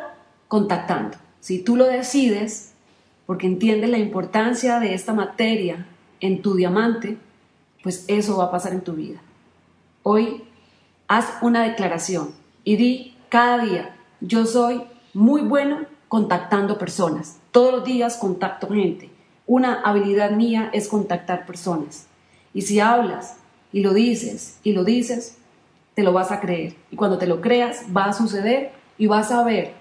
contactando. 0.48 1.16
Si 1.40 1.62
tú 1.62 1.76
lo 1.76 1.86
decides, 1.86 2.72
porque 3.24 3.46
entiendes 3.46 3.90
la 3.90 3.98
importancia 3.98 4.78
de 4.78 4.94
esta 4.94 5.12
materia 5.12 5.86
en 6.20 6.42
tu 6.42 6.54
diamante, 6.54 7.16
pues 7.82 8.04
eso 8.08 8.38
va 8.38 8.44
a 8.44 8.50
pasar 8.50 8.72
en 8.72 8.82
tu 8.82 8.92
vida. 8.92 9.20
Hoy 10.02 10.44
haz 11.08 11.26
una 11.40 11.62
declaración 11.62 12.30
y 12.64 12.76
di 12.76 13.16
cada 13.28 13.64
día, 13.64 13.96
yo 14.20 14.46
soy 14.46 14.82
muy 15.14 15.42
bueno 15.42 15.80
contactando 16.08 16.78
personas. 16.78 17.38
Todos 17.50 17.72
los 17.72 17.84
días 17.84 18.16
contacto 18.16 18.68
gente 18.68 19.10
una 19.46 19.80
habilidad 19.82 20.32
mía 20.32 20.70
es 20.72 20.88
contactar 20.88 21.46
personas. 21.46 22.06
Y 22.52 22.62
si 22.62 22.80
hablas 22.80 23.36
y 23.72 23.80
lo 23.80 23.94
dices 23.94 24.58
y 24.62 24.72
lo 24.72 24.84
dices, 24.84 25.38
te 25.94 26.02
lo 26.02 26.12
vas 26.12 26.32
a 26.32 26.40
creer. 26.40 26.74
Y 26.90 26.96
cuando 26.96 27.18
te 27.18 27.26
lo 27.26 27.40
creas, 27.40 27.84
va 27.96 28.06
a 28.06 28.12
suceder 28.12 28.72
y 28.98 29.06
vas 29.06 29.30
a 29.30 29.44
ver 29.44 29.72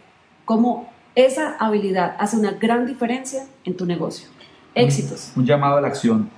cómo 0.45 0.89
esa 1.15 1.55
habilidad 1.57 2.15
hace 2.19 2.37
una 2.37 2.51
gran 2.51 2.85
diferencia 2.85 3.45
en 3.63 3.75
tu 3.75 3.85
negocio. 3.85 4.27
Éxitos. 4.75 5.31
Un, 5.35 5.45
llamado 5.45 5.77
a 5.77 5.81
la 5.81 5.87
acción. 5.87 6.29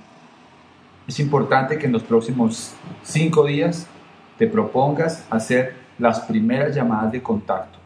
Es 1.06 1.18
importante 1.18 1.78
que 1.78 1.86
en 1.86 1.92
los 1.92 2.02
próximos 2.02 2.72
cinco 3.02 3.44
días 3.44 3.86
te 4.38 4.46
propongas 4.46 5.24
hacer 5.30 5.74
las 5.98 6.20
primeras 6.20 6.74
llamadas 6.74 7.10
de 7.10 7.22
contacto. 7.22 7.78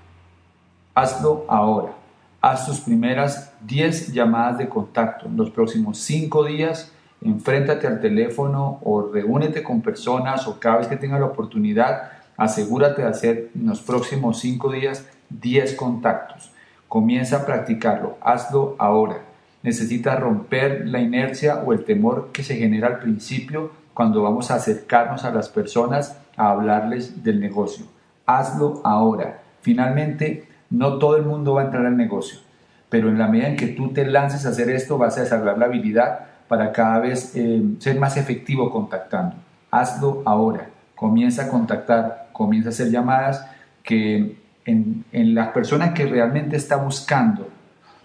Hazlo 0.95 1.47
ahora 1.49 2.02
haz 2.43 2.67
tus 2.67 2.81
primeras 2.81 3.53
10 3.67 4.13
llamadas 4.13 4.59
de 4.59 4.69
contacto. 4.69 5.27
En 5.27 5.37
los 5.37 5.51
próximos 5.51 5.99
5 5.99 6.45
días, 6.45 6.93
enfréntate 7.23 7.87
al 7.87 8.01
teléfono 8.01 8.81
o 8.83 9.11
reúnete 9.13 9.63
con 9.63 9.81
personas 9.81 10.49
o 10.49 10.59
cada 10.59 10.79
vez 10.79 10.89
que 10.89 10.97
tengas 10.97 11.21
la 11.21 11.27
oportunidad, 11.27 12.11
asegúrate 12.37 13.03
de 13.03 13.09
hacer 13.09 13.51
en 13.55 13.67
los 13.67 13.81
próximos 13.81 14.41
5 14.41 14.73
días 14.73 15.07
10 15.31 15.75
contactos. 15.77 16.51
Comienza 16.89 17.39
a 17.39 17.47
practicarlo, 17.47 18.19
hazlo 18.21 18.75
ahora. 18.79 19.21
Necesitas 19.63 20.19
romper 20.19 20.89
la 20.89 20.99
inercia 20.99 21.63
o 21.65 21.73
el 21.73 21.85
temor 21.85 22.31
que 22.33 22.43
se 22.43 22.57
genera 22.57 22.89
al 22.89 22.99
principio 22.99 23.71
cuando 23.95 24.21
vamos 24.23 24.51
a 24.51 24.57
acercarnos 24.57 25.25
a 25.25 25.33
las 25.33 25.49
personas 25.49 26.19
a 26.37 26.51
hablarles 26.51 27.23
del 27.23 27.39
negocio. 27.39 27.87
Hazlo 28.27 28.81
ahora. 28.83 29.43
Finalmente, 29.61 30.49
no 30.73 30.99
todo 30.99 31.17
el 31.17 31.25
mundo 31.25 31.55
va 31.55 31.63
a 31.63 31.65
entrar 31.67 31.85
al 31.87 31.97
negocio, 31.97 32.41
pero 32.89 33.09
en 33.09 33.19
la 33.19 33.29
medida 33.29 33.49
en 33.49 33.57
que 33.57 33.69
tú 33.69 33.93
te 33.93 34.07
lances 34.07 34.47
a 34.47 34.49
hacer 34.49 34.71
esto, 34.71 34.99
vas 34.99 35.19
a 35.19 35.21
desarrollar 35.21 35.59
la 35.59 35.67
habilidad 35.67 36.21
para 36.49 36.73
cada 36.73 36.99
vez 36.99 37.37
eh, 37.37 37.63
ser 37.79 37.99
más 37.99 38.17
efectivo 38.17 38.71
contactando. 38.71 39.37
Hazlo 39.71 40.23
ahora. 40.25 40.69
Comienza 40.95 41.45
a 41.45 41.49
contactar, 41.49 42.29
comienza 42.33 42.69
a 42.69 42.73
hacer 42.73 42.91
llamadas 42.91 43.47
que 43.83 44.37
en, 44.65 45.05
la 45.35 45.53
persona 45.53 45.93
que 45.93 46.07
realmente 46.07 46.57
está 46.57 46.77
buscando, 46.77 47.49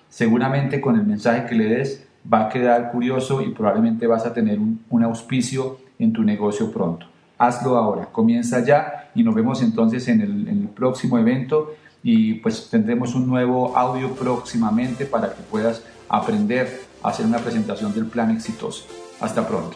seguramente 0.09 0.81
con 0.81 0.95
el 0.95 1.05
mensaje 1.05 1.45
que 1.45 1.55
le 1.55 1.65
des, 1.65 2.07
va 2.31 2.45
a 2.45 2.49
quedar 2.49 2.91
curioso 2.91 3.41
y 3.41 3.51
probablemente 3.51 4.07
vas 4.07 4.25
a 4.25 4.33
tener 4.33 4.59
un 4.59 5.03
auspicio 5.03 5.77
en 5.99 6.13
tu 6.13 6.23
negocio 6.23 6.71
pronto. 6.71 7.05
Hazlo 7.37 7.77
ahora, 7.77 8.07
comienza 8.11 8.63
ya 8.63 9.11
y 9.13 9.23
nos 9.23 9.35
vemos 9.35 9.61
entonces 9.61 10.07
en 10.07 10.21
en 10.21 10.47
el 10.47 10.69
próximo 10.69 11.19
evento 11.19 11.75
y 12.07 12.35
pues 12.35 12.69
tendremos 12.69 13.15
un 13.15 13.27
nuevo 13.27 13.77
audio 13.77 14.15
próximamente 14.15 15.05
para 15.05 15.33
que 15.33 15.41
puedas 15.41 15.83
aprender 16.07 16.83
a 17.03 17.09
hacer 17.09 17.25
una 17.25 17.39
presentación 17.39 17.93
del 17.93 18.05
plan 18.05 18.31
exitoso. 18.31 18.85
Hasta 19.19 19.45
pronto. 19.45 19.75